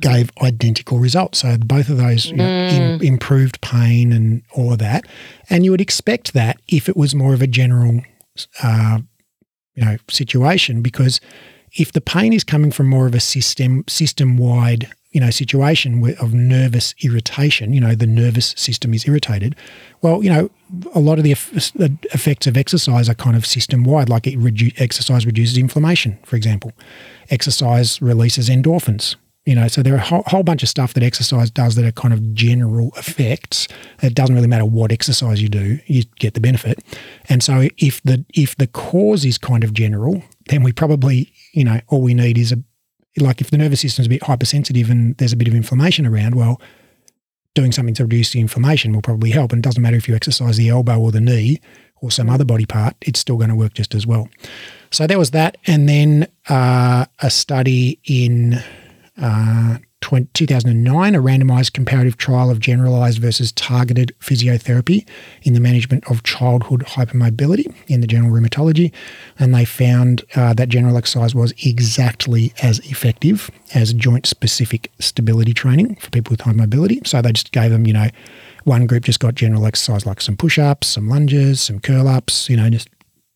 [0.00, 1.40] gave identical results.
[1.40, 3.02] So both of those you know, mm.
[3.02, 5.04] improved pain and all of that.
[5.50, 8.02] And you would expect that if it was more of a general,
[8.62, 9.00] uh,
[9.74, 11.20] you know, situation, because
[11.72, 16.16] if the pain is coming from more of a system system wide you know situation
[16.20, 19.56] of nervous irritation you know the nervous system is irritated
[20.02, 20.50] well you know
[20.94, 24.78] a lot of the effects of exercise are kind of system wide like it redu-
[24.80, 26.72] exercise reduces inflammation for example
[27.30, 31.02] exercise releases endorphins You know, so there are a whole, whole bunch of stuff that
[31.02, 33.66] exercise does that are kind of general effects.
[34.02, 36.84] It doesn't really matter what exercise you do, you get the benefit.
[37.30, 41.64] And so if the if the cause is kind of general, then we probably, you
[41.64, 42.58] know, all we need is a
[43.20, 46.34] like if the nervous system's a bit hypersensitive and there's a bit of inflammation around,
[46.34, 46.60] well,
[47.54, 49.52] doing something to reduce the inflammation will probably help.
[49.52, 51.60] And it doesn't matter if you exercise the elbow or the knee
[52.00, 54.28] or some other body part, it's still going to work just as well.
[54.90, 55.56] So there was that.
[55.66, 58.62] And then uh, a study in
[59.20, 65.06] uh, 2009, a randomized comparative trial of generalized versus targeted physiotherapy
[65.42, 68.92] in the management of childhood hypermobility in the Journal Rheumatology.
[69.38, 75.52] And they found uh, that general exercise was exactly as effective as joint specific stability
[75.52, 77.06] training for people with hypermobility.
[77.06, 78.08] So they just gave them, you know,
[78.64, 82.48] one group just got general exercise like some push ups, some lunges, some curl ups,
[82.48, 82.88] you know, just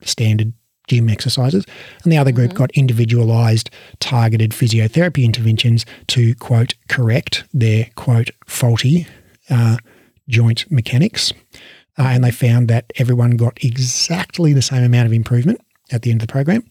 [0.03, 0.53] standard
[0.89, 1.65] gym exercises,
[2.03, 2.59] and the other group mm-hmm.
[2.59, 3.71] got individualized,
[4.01, 9.07] targeted physiotherapy interventions to quote correct their quote faulty
[9.51, 9.77] uh,
[10.29, 11.33] joint mechanics.
[11.99, 15.61] Uh, and they found that everyone got exactly the same amount of improvement
[15.91, 16.65] at the end of the program.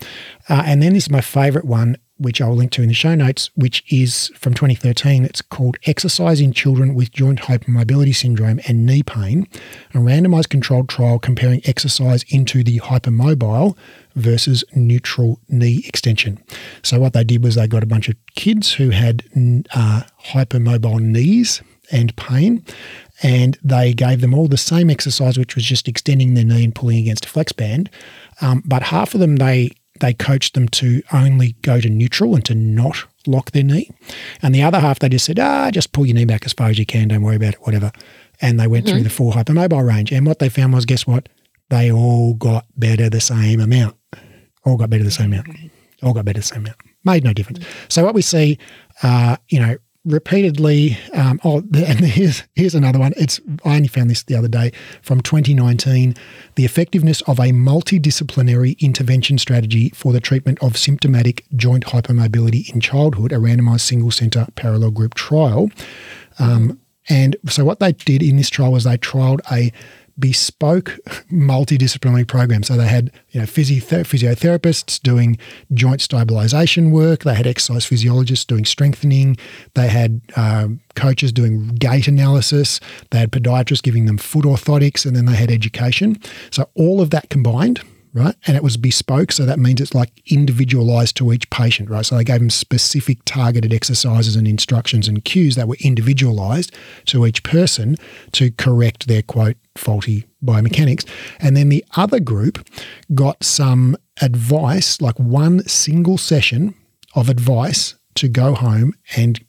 [0.49, 3.15] Uh, and then this is my favorite one which I'll link to in the show
[3.15, 5.25] notes, which is from 2013.
[5.25, 9.47] It's called Exercise in Children with Joint Hypermobility Syndrome and Knee Pain,
[9.93, 13.75] a randomized controlled trial comparing exercise into the hypermobile
[14.15, 16.41] versus neutral knee extension.
[16.83, 19.23] So, what they did was they got a bunch of kids who had
[19.73, 21.61] uh, hypermobile knees
[21.91, 22.63] and pain,
[23.23, 26.75] and they gave them all the same exercise, which was just extending their knee and
[26.75, 27.89] pulling against a flex band.
[28.41, 29.71] Um, but half of them they
[30.01, 33.89] they coached them to only go to neutral and to not lock their knee.
[34.41, 36.69] And the other half, they just said, ah, just pull your knee back as far
[36.69, 37.07] as you can.
[37.07, 37.91] Don't worry about it, whatever.
[38.41, 38.95] And they went mm-hmm.
[38.95, 40.11] through the full hypermobile range.
[40.11, 41.29] And what they found was, guess what?
[41.69, 43.95] They all got better the same amount.
[44.65, 45.47] All got better the same amount.
[46.03, 46.77] All got better the same amount.
[47.05, 47.65] Made no difference.
[47.87, 48.57] So what we see,
[49.03, 50.97] uh, you know, repeatedly.
[51.13, 53.13] Um, oh, and here's here's another one.
[53.17, 54.71] It's I only found this the other day
[55.01, 56.15] from 2019.
[56.55, 62.79] The effectiveness of a multidisciplinary intervention strategy for the treatment of symptomatic joint hypermobility in
[62.79, 65.69] childhood, a randomized single center parallel group trial.
[66.39, 66.79] Um,
[67.09, 69.71] and so what they did in this trial was they trialed a
[70.21, 70.97] bespoke
[71.31, 72.63] multidisciplinary program.
[72.63, 75.37] So they had you know physiotherapists doing
[75.73, 77.23] joint stabilization work.
[77.23, 79.35] They had exercise physiologists doing strengthening.
[79.73, 82.79] They had um, coaches doing gait analysis.
[83.09, 86.17] They had podiatrists giving them foot orthotics, and then they had education.
[86.51, 87.81] So all of that combined
[88.13, 88.35] right?
[88.45, 89.31] And it was bespoke.
[89.31, 92.05] So that means it's like individualized to each patient, right?
[92.05, 97.25] So they gave them specific targeted exercises and instructions and cues that were individualized to
[97.25, 97.97] each person
[98.33, 101.07] to correct their quote faulty biomechanics.
[101.39, 102.67] And then the other group
[103.13, 106.75] got some advice, like one single session
[107.15, 109.39] of advice to go home and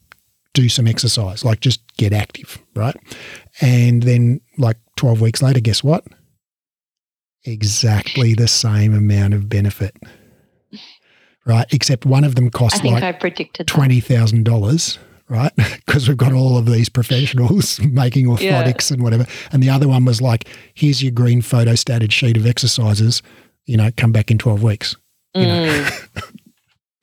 [0.54, 2.96] do some exercise, like just get active, right?
[3.60, 6.04] And then, like 12 weeks later, guess what?
[7.44, 9.96] Exactly the same amount of benefit.
[11.44, 11.66] Right?
[11.72, 14.98] Except one of them cost like I predicted $20,000
[15.32, 15.52] right?
[15.86, 18.94] Because we've got all of these professionals making orthotics yeah.
[18.94, 19.26] and whatever.
[19.50, 23.22] And the other one was like, here's your green photostated sheet of exercises,
[23.66, 24.96] you know, come back in 12 weeks.
[25.34, 25.46] You mm.
[25.46, 26.22] know?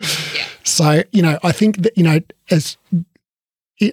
[0.36, 0.46] yeah.
[0.64, 2.20] So, you know, I think that, you know,
[2.52, 2.78] as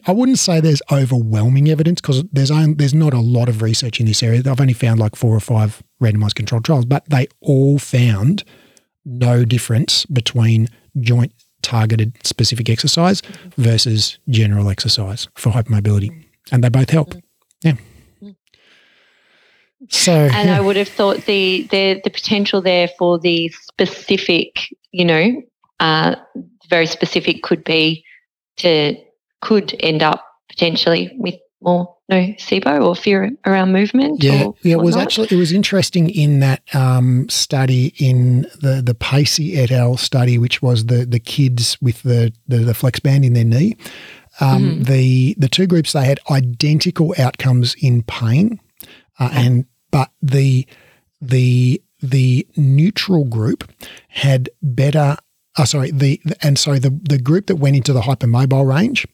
[0.07, 4.01] I wouldn't say there's overwhelming evidence because there's only, there's not a lot of research
[4.01, 4.43] in this area.
[4.45, 8.43] I've only found like four or five randomized controlled trials, but they all found
[9.05, 10.69] no difference between
[11.01, 11.33] joint
[11.63, 13.23] targeted specific exercise
[13.57, 17.15] versus general exercise for hypermobility, and they both help.
[17.63, 17.75] Yeah.
[19.89, 20.57] So, and yeah.
[20.57, 25.43] I would have thought the the the potential there for the specific, you know,
[25.79, 26.17] uh,
[26.69, 28.05] very specific could be
[28.57, 28.97] to
[29.41, 34.23] could end up potentially with more nocebo or fear around movement.
[34.23, 34.75] Yeah, yeah.
[34.75, 39.71] It was actually it was interesting in that um, study in the the Pacey et
[39.71, 39.97] al.
[39.97, 43.77] study, which was the the kids with the the, the flex band in their knee.
[44.41, 44.87] Um, mm.
[44.87, 48.61] The the two groups they had identical outcomes in pain,
[49.19, 50.67] uh, and but the
[51.21, 53.71] the the neutral group
[54.09, 55.17] had better
[55.59, 55.91] Oh, sorry.
[55.91, 59.07] The and so the the group that went into the hypermobile range,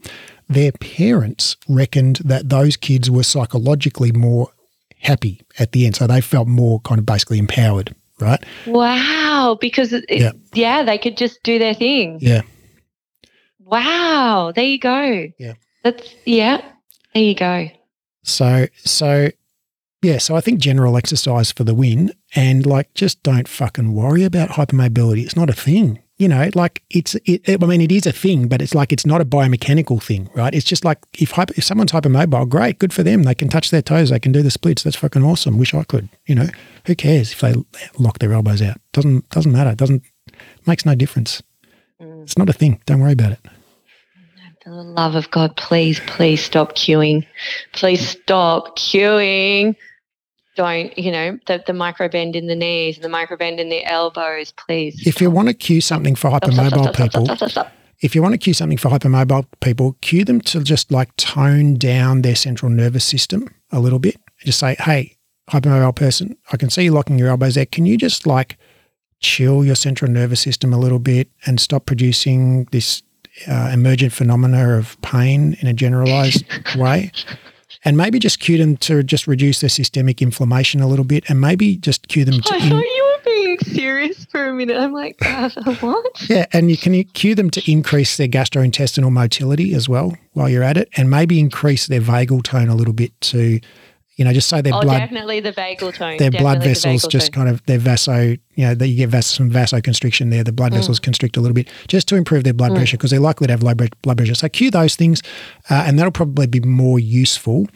[0.49, 4.49] their parents reckoned that those kids were psychologically more
[5.01, 8.43] happy at the end, so they felt more kind of basically empowered, right?
[8.67, 9.57] Wow!
[9.61, 10.33] Because it, yeah.
[10.53, 12.19] yeah, they could just do their thing.
[12.21, 12.43] Yeah.
[13.61, 14.53] Wow!
[14.55, 15.29] There you go.
[15.39, 15.55] Yeah.
[15.85, 16.61] That's yeah.
[17.15, 17.69] There you go.
[18.25, 19.31] So so
[20.03, 24.25] yeah, so I think general exercise for the win and like just don't fucking worry
[24.25, 25.25] about hypermobility.
[25.25, 26.02] It's not a thing.
[26.19, 28.93] You know, like it's, it, it, I mean, it is a thing, but it's like
[28.93, 30.55] it's not a biomechanical thing, right?
[30.55, 33.25] It's just like if hyper, if someone's hypermobile, great, good for them.
[33.25, 34.83] They can touch their toes, they can do the splits.
[34.83, 35.59] That's fucking awesome.
[35.59, 36.09] Wish I could.
[36.27, 36.47] You know,
[36.87, 37.55] who cares if they
[37.99, 38.81] lock their elbows out?
[38.93, 39.75] Doesn't doesn't matter.
[39.75, 40.03] Doesn't
[40.67, 41.43] makes no difference.
[42.01, 42.23] Mm.
[42.23, 42.81] It's not a thing.
[42.87, 43.41] Don't worry about it.
[44.63, 47.27] For the love of God, please, please stop cueing.
[47.73, 49.75] Please stop cueing
[50.57, 53.69] don't, you know, the, the micro bend in the knees and the micro bend in
[53.69, 55.07] the elbows, please.
[55.07, 57.27] If you want to cue something for hypermobile people,
[58.01, 61.75] if you want to cue something for hypermobile people, cue them to just like tone
[61.75, 64.17] down their central nervous system a little bit.
[64.41, 65.17] Just say, hey,
[65.51, 67.67] hypermobile person, I can see you locking your elbows there.
[67.67, 68.59] Can you just like
[69.21, 73.03] chill your central nervous system a little bit and stop producing this
[73.49, 76.45] uh, emergent phenomena of pain in a generalized
[76.77, 77.11] way?
[77.85, 81.41] And maybe just cue them to just reduce their systemic inflammation a little bit, and
[81.41, 82.55] maybe just cue them to.
[82.55, 84.77] I in- thought you were being serious for a minute.
[84.77, 85.49] I'm like, uh,
[85.81, 86.31] what?
[86.31, 90.63] Yeah, and you can cue them to increase their gastrointestinal motility as well while you're
[90.63, 93.61] at it, and maybe increase their vagal tone a little bit to
[94.17, 94.99] you know, just say their oh, blood.
[94.99, 96.17] definitely the vagal tone.
[96.19, 97.45] Their definitely blood vessels the just tone.
[97.45, 100.45] kind of their vaso, you know, that you get vas- some vasoconstriction there.
[100.45, 100.77] The blood mm.
[100.77, 102.77] vessels constrict a little bit just to improve their blood mm.
[102.77, 104.35] pressure because they're likely to have low blood pressure.
[104.35, 105.23] So cue those things,
[105.71, 107.67] uh, and that'll probably be more useful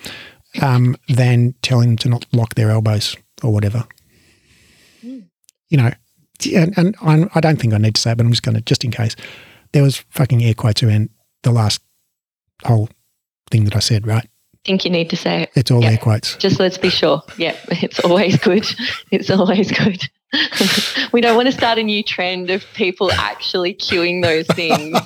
[0.61, 3.85] um, than telling them to not lock their elbows or whatever.
[5.03, 5.25] Mm.
[5.69, 5.91] You know,
[6.55, 8.57] and, and I, I don't think I need to say it, but I'm just going
[8.57, 9.17] to, just in case,
[9.73, 11.11] there was fucking air quotes around
[11.43, 11.81] the last
[12.65, 12.89] whole
[13.51, 14.29] thing that I said, right?
[14.67, 15.51] Think you need to say it.
[15.55, 16.35] It's all air quotes.
[16.39, 17.23] Just let's be sure.
[17.39, 18.67] Yeah, it's always good.
[19.13, 20.03] It's always good.
[21.13, 24.99] we don't want to start a new trend of people actually cueing those things.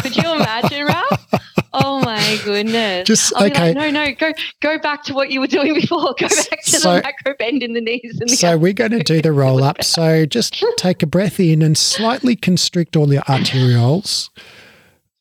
[0.00, 1.42] Could you imagine, Raf?
[1.74, 3.06] Oh my goodness!
[3.06, 3.74] Just I'll okay.
[3.74, 6.14] Like, no, no, go go back to what you were doing before.
[6.18, 8.16] Go back to so, the macro bend in the knees.
[8.18, 9.76] The so we're going to do the roll up.
[9.84, 14.30] So just take a breath in and slightly constrict all your arterioles.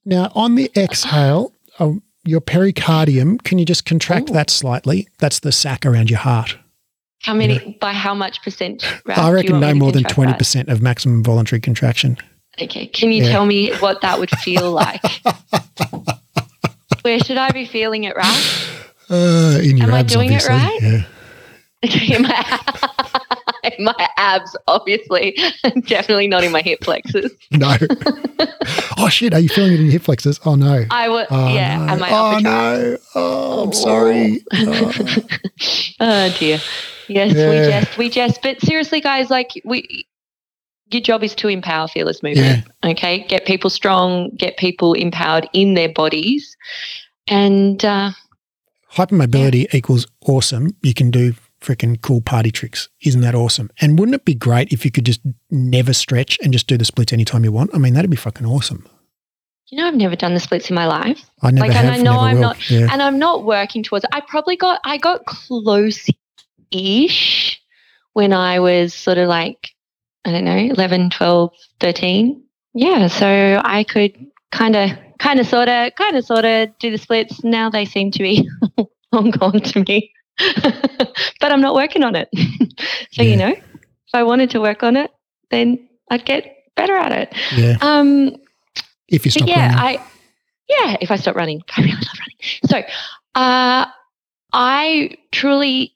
[0.06, 4.34] Now on the exhale, um, your pericardium, can you just contract Ooh.
[4.34, 5.08] that slightly?
[5.20, 6.58] That's the sac around your heart.
[7.22, 7.74] How many, you know?
[7.80, 8.84] by how much percent?
[9.08, 10.70] I reckon no more than 20% that?
[10.70, 12.18] of maximum voluntary contraction.
[12.62, 12.88] Okay.
[12.88, 13.32] Can you yeah.
[13.32, 15.02] tell me what that would feel like?
[17.02, 18.70] Where should I be feeling it, right?
[19.10, 20.56] Uh, in your Am abs, I doing obviously.
[20.56, 20.82] it right?
[20.82, 21.04] Yeah.
[22.18, 22.26] in,
[23.64, 25.38] my, in my abs, obviously.
[25.86, 27.32] Definitely not in my hip flexors.
[27.52, 27.78] No.
[28.98, 29.34] oh shit!
[29.34, 30.40] Are you feeling it in your hip flexors?
[30.44, 30.86] Oh no.
[30.90, 31.28] I would.
[31.30, 31.78] Oh, yeah.
[31.78, 31.94] No.
[31.94, 32.98] Am I oh no.
[33.16, 34.44] Oh, I'm sorry.
[34.54, 34.92] Oh.
[36.00, 36.60] oh dear.
[37.08, 37.50] Yes, yeah.
[37.50, 38.42] we just we just.
[38.42, 40.08] But seriously, guys, like we
[40.94, 42.66] your job is to empower fearless movement.
[42.84, 42.92] Yeah.
[42.92, 46.56] Okay, get people strong, get people empowered in their bodies,
[47.28, 48.12] and uh,
[48.92, 49.78] hypermobility yeah.
[49.78, 50.76] equals awesome.
[50.82, 51.34] You can do
[51.64, 52.90] freaking cool party tricks.
[53.02, 53.70] Isn't that awesome?
[53.80, 56.86] And wouldn't it be great if you could just never stretch and just do the
[56.86, 57.72] splits anytime you want?
[57.74, 58.86] I mean, that'd be fucking awesome.
[59.68, 61.22] You know, I've never done the splits in my life.
[61.42, 61.86] I never like, have.
[61.86, 62.42] And I know I'm will.
[62.42, 62.90] not, yeah.
[62.92, 64.04] and I'm not working towards.
[64.06, 64.12] It.
[64.14, 66.12] I probably got, I got close-ish
[68.14, 69.74] when I was sort of like
[70.26, 72.44] I don't know, 11, 12, 13.
[72.74, 74.14] Yeah, so I could
[74.52, 77.44] kind of, kind of, sort of, kind of, sort of do the splits.
[77.44, 78.50] Now they seem to be
[79.12, 80.12] long gone to me,
[81.40, 82.30] but I'm not working on it.
[83.12, 83.24] so, yeah.
[83.24, 85.12] you know, if I wanted to work on it,
[85.52, 87.34] then I'd get better at it.
[87.56, 87.78] Yeah.
[87.82, 88.36] Um,
[89.08, 90.00] if you stop yeah, running.
[90.00, 90.06] I,
[90.68, 92.38] yeah, if I stop running, I really love running.
[92.66, 92.78] So,
[93.36, 93.86] uh,
[94.54, 95.96] I truly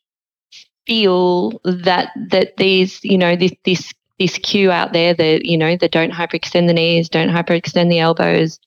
[0.86, 5.78] feel that that these, you know, this this this cue out there that you know
[5.78, 8.60] that don't hyperextend the knees, don't hyperextend the elbows,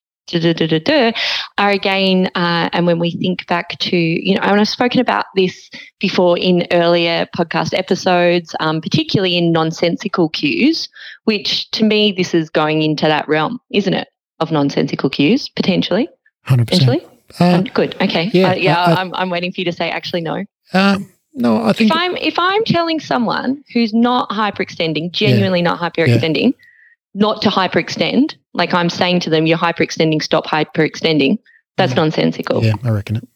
[1.59, 5.26] are again, uh, and when we think back to, you know, and I've spoken about
[5.35, 10.89] this before in earlier podcast episodes, um, particularly in nonsensical cues,
[11.24, 14.09] which to me, this is going into that realm, isn't it,
[14.41, 16.09] of nonsensical cues, potentially?
[16.47, 16.59] 100%.
[16.66, 17.07] Potentially?
[17.39, 17.95] Uh, um, good.
[18.01, 18.31] Okay.
[18.33, 18.51] Yeah.
[18.51, 18.83] Uh, yeah.
[18.83, 20.45] I, am I'm waiting for you to say actually no.
[20.72, 25.64] Um, no, I think if I'm if I'm telling someone who's not hyperextending, genuinely yeah.
[25.64, 26.64] not hyperextending, yeah.
[27.14, 31.38] Not to hyperextend, like I'm saying to them, you're hyperextending, stop hyperextending.
[31.76, 31.96] That's yeah.
[31.96, 32.64] nonsensical.
[32.64, 33.28] Yeah, I reckon it.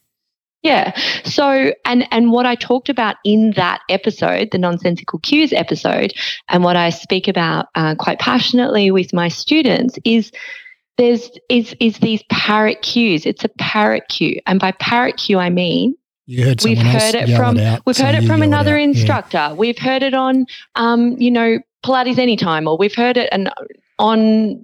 [0.62, 0.96] Yeah.
[1.24, 6.14] So, and and what I talked about in that episode, the nonsensical cues episode,
[6.48, 10.32] and what I speak about uh, quite passionately with my students is
[10.96, 13.26] there's is is these parrot cues.
[13.26, 15.96] It's a parrot cue, and by parrot cue I mean
[16.26, 18.84] you heard we've heard it from it out, we've so heard it from another it
[18.84, 19.36] instructor.
[19.36, 19.52] Yeah.
[19.52, 20.46] We've heard it on
[20.76, 23.50] um, you know Pilates Anytime, or we've heard it and
[23.98, 24.60] on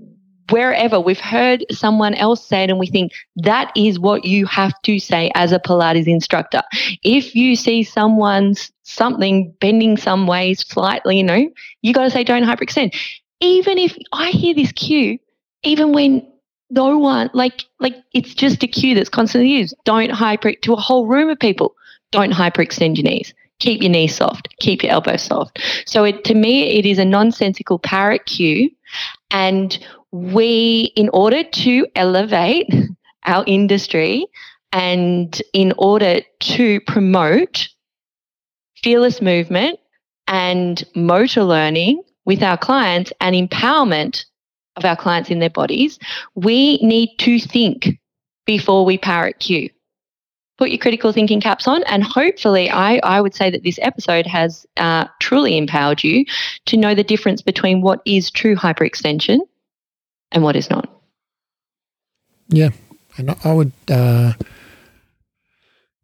[0.49, 4.73] wherever we've heard someone else say it, and we think that is what you have
[4.83, 6.63] to say as a Pilates instructor.
[7.05, 11.49] If you see someone's something bending some way slightly, you know,
[11.83, 12.97] you got to say don't hyperextend.
[13.41, 15.19] even if I hear this cue,
[15.63, 16.27] even when
[16.71, 19.75] no one like like it's just a cue that's constantly used.
[19.85, 21.75] Don't hyper to a whole room of people.
[22.13, 23.35] Don't hyperextend your knees.
[23.61, 24.49] Keep your knees soft.
[24.59, 25.61] Keep your elbows soft.
[25.87, 28.71] So it, to me, it is a nonsensical parrot cue,
[29.31, 29.79] and
[30.11, 32.69] we, in order to elevate
[33.25, 34.27] our industry,
[34.73, 37.69] and in order to promote
[38.83, 39.79] fearless movement
[40.27, 44.25] and motor learning with our clients and empowerment
[44.77, 45.99] of our clients in their bodies,
[46.35, 47.99] we need to think
[48.47, 49.69] before we parrot cue.
[50.61, 54.27] Put your critical thinking caps on, and hopefully, I, I would say that this episode
[54.27, 56.27] has uh, truly empowered you
[56.67, 59.39] to know the difference between what is true hyperextension
[60.33, 60.87] and what is not.
[62.49, 62.73] Yeah,
[63.17, 64.35] and I would uh,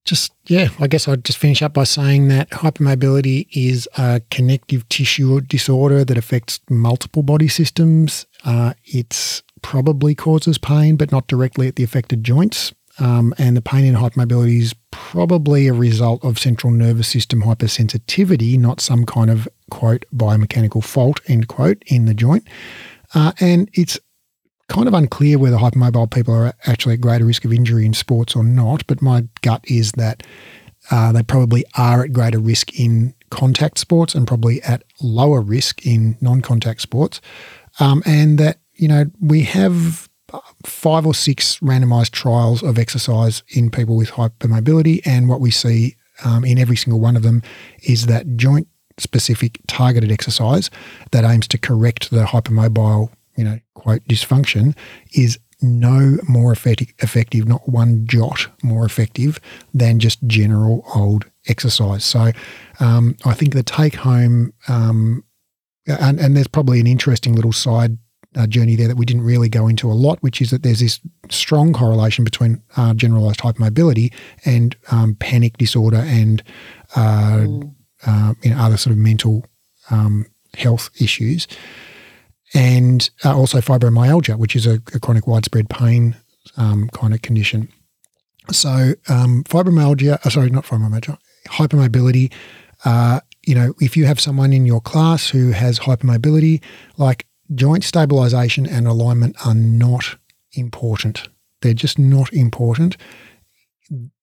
[0.07, 4.89] just, yeah, I guess I'd just finish up by saying that hypermobility is a connective
[4.89, 8.25] tissue disorder that affects multiple body systems.
[8.43, 12.73] Uh, it probably causes pain, but not directly at the affected joints.
[12.99, 18.59] Um, and the pain in hypermobility is probably a result of central nervous system hypersensitivity,
[18.59, 22.47] not some kind of quote biomechanical fault end quote in the joint.
[23.15, 23.99] Uh, and it's
[24.69, 28.35] kind of unclear whether hypermobile people are actually at greater risk of injury in sports
[28.35, 30.23] or not, but my gut is that
[30.91, 35.87] uh, they probably are at greater risk in contact sports and probably at lower risk
[35.87, 37.21] in non contact sports.
[37.81, 40.06] Um, and that, you know, we have
[40.65, 45.01] five or six randomized trials of exercise in people with hypermobility.
[45.07, 47.43] And what we see um, in every single one of them
[47.83, 48.69] is that joint
[48.99, 50.71] specific targeted exercise
[51.13, 54.77] that aims to correct the hypermobile you know, quote, dysfunction
[55.13, 59.41] is no more effective, effective, not one jot more effective
[59.73, 62.05] than just general old exercise.
[62.05, 62.33] So
[62.81, 65.25] um, I think the take home, um,
[65.87, 67.97] and, and, there's probably an interesting little side
[68.37, 70.81] uh, journey there that we didn't really go into a lot, which is that there's
[70.81, 74.13] this strong correlation between uh, generalized hypermobility
[74.45, 76.43] and um, panic disorder and
[76.95, 77.73] uh, mm.
[78.07, 79.45] Uh, you know, other sort of mental
[79.91, 81.49] um, health issues
[82.55, 86.15] and uh, also fibromyalgia, which is a, a chronic widespread pain
[86.57, 87.69] um, kind of condition.
[88.53, 91.19] So um, fibromyalgia, uh, sorry, not fibromyalgia,
[91.49, 92.33] hypermobility.
[92.85, 96.63] Uh, you know, if you have someone in your class who has hypermobility,
[96.99, 100.17] like joint stabilization and alignment are not
[100.53, 101.29] important.
[101.63, 102.97] They're just not important.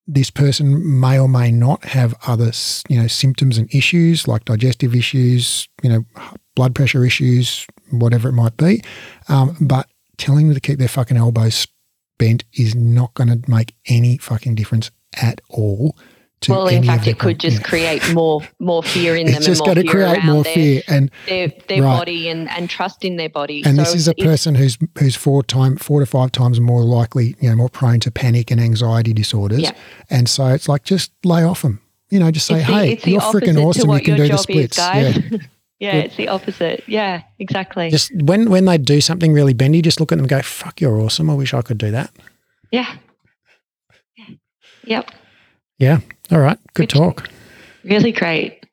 [0.06, 2.52] This person may or may not have other,
[2.90, 6.06] you know, symptoms and issues like digestive issues, you know,
[6.56, 8.84] blood pressure issues, whatever it might be.
[9.30, 11.68] Um, but telling them to keep their fucking elbows
[12.18, 15.98] bent is not going to make any fucking difference at all.
[16.50, 19.36] Well, in fact, it could just create more more fear in them.
[19.36, 21.98] It's just going to create more their, fear and their, their right.
[21.98, 23.64] body and, and trust in their body.
[23.66, 26.84] And so this is a person who's who's four time four to five times more
[26.84, 29.62] likely, you know, more prone to panic and anxiety disorders.
[29.62, 29.72] Yeah.
[30.10, 31.82] And so it's like just lay off them.
[32.10, 33.90] You know, just say, the, "Hey, you're freaking awesome.
[33.90, 35.38] You can do the splits." Is, yeah.
[35.80, 36.82] Yeah, it's the opposite.
[36.88, 37.90] Yeah, exactly.
[37.90, 40.80] Just when when they do something really bendy, just look at them and go, "Fuck,
[40.80, 41.30] you're awesome.
[41.30, 42.10] I wish I could do that."
[42.72, 42.96] Yeah.
[44.16, 44.26] yeah.
[44.86, 45.12] Yep.
[45.80, 46.00] Yeah.
[46.32, 46.60] All right.
[46.74, 47.30] Good, talk.
[47.84, 48.66] Really great.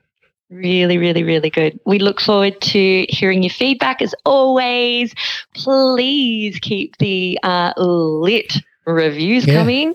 [0.51, 1.79] Really, really, really good.
[1.87, 5.15] We look forward to hearing your feedback as always.
[5.55, 9.55] Please keep the uh, lit reviews yeah.
[9.55, 9.95] coming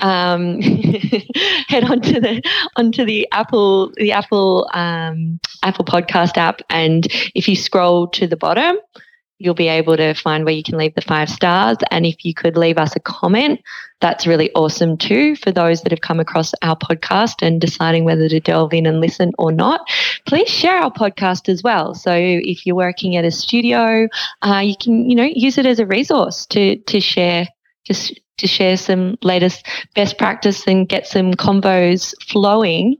[0.00, 0.60] um,
[1.68, 2.42] head onto the
[2.76, 8.36] onto the Apple the Apple um, Apple Podcast app, and if you scroll to the
[8.36, 8.76] bottom,
[9.38, 11.76] you'll be able to find where you can leave the five stars.
[11.90, 13.60] And if you could leave us a comment,
[14.00, 18.28] that's really awesome too for those that have come across our podcast and deciding whether
[18.28, 19.80] to delve in and listen or not.
[20.26, 21.94] Please share our podcast as well.
[21.94, 24.08] So if you're working at a studio,
[24.42, 27.48] uh, you can you know use it as a resource to to share
[27.84, 32.96] just to share some latest best practice and get some combos flowing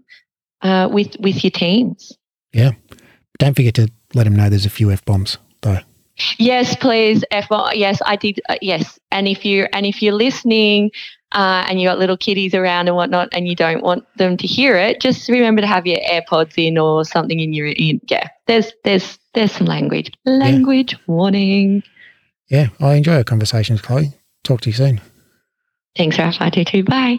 [0.63, 2.17] uh, with with your teams.
[2.53, 2.73] Yeah,
[3.39, 5.81] don't forget to let them know there's a few f bombs though.
[6.39, 7.25] Yes, please.
[7.31, 8.41] F yes, I did.
[8.49, 10.91] Uh, yes, and if you and if you're listening.
[11.33, 14.47] Uh, and you got little kiddies around and whatnot, and you don't want them to
[14.47, 17.99] hear it, just remember to have your AirPods in or something in your ear.
[18.07, 20.13] Yeah, there's there's there's some language.
[20.25, 20.99] Language yeah.
[21.09, 21.83] warning.
[22.49, 24.13] Yeah, I enjoy our conversations, Chloe.
[24.45, 25.01] Talk to you soon.
[25.97, 26.37] Thanks, Raf.
[26.39, 26.85] I do too.
[26.85, 27.19] Bye.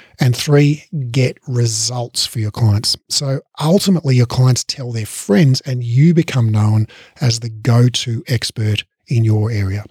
[0.21, 2.95] And three, get results for your clients.
[3.09, 6.85] So ultimately, your clients tell their friends, and you become known
[7.19, 9.83] as the go to expert in your area.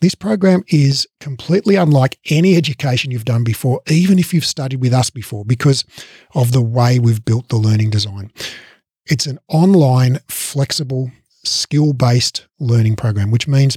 [0.00, 4.94] This program is completely unlike any education you've done before, even if you've studied with
[4.94, 5.84] us before, because
[6.34, 8.32] of the way we've built the learning design.
[9.04, 11.10] It's an online, flexible,
[11.44, 13.76] skill based learning program, which means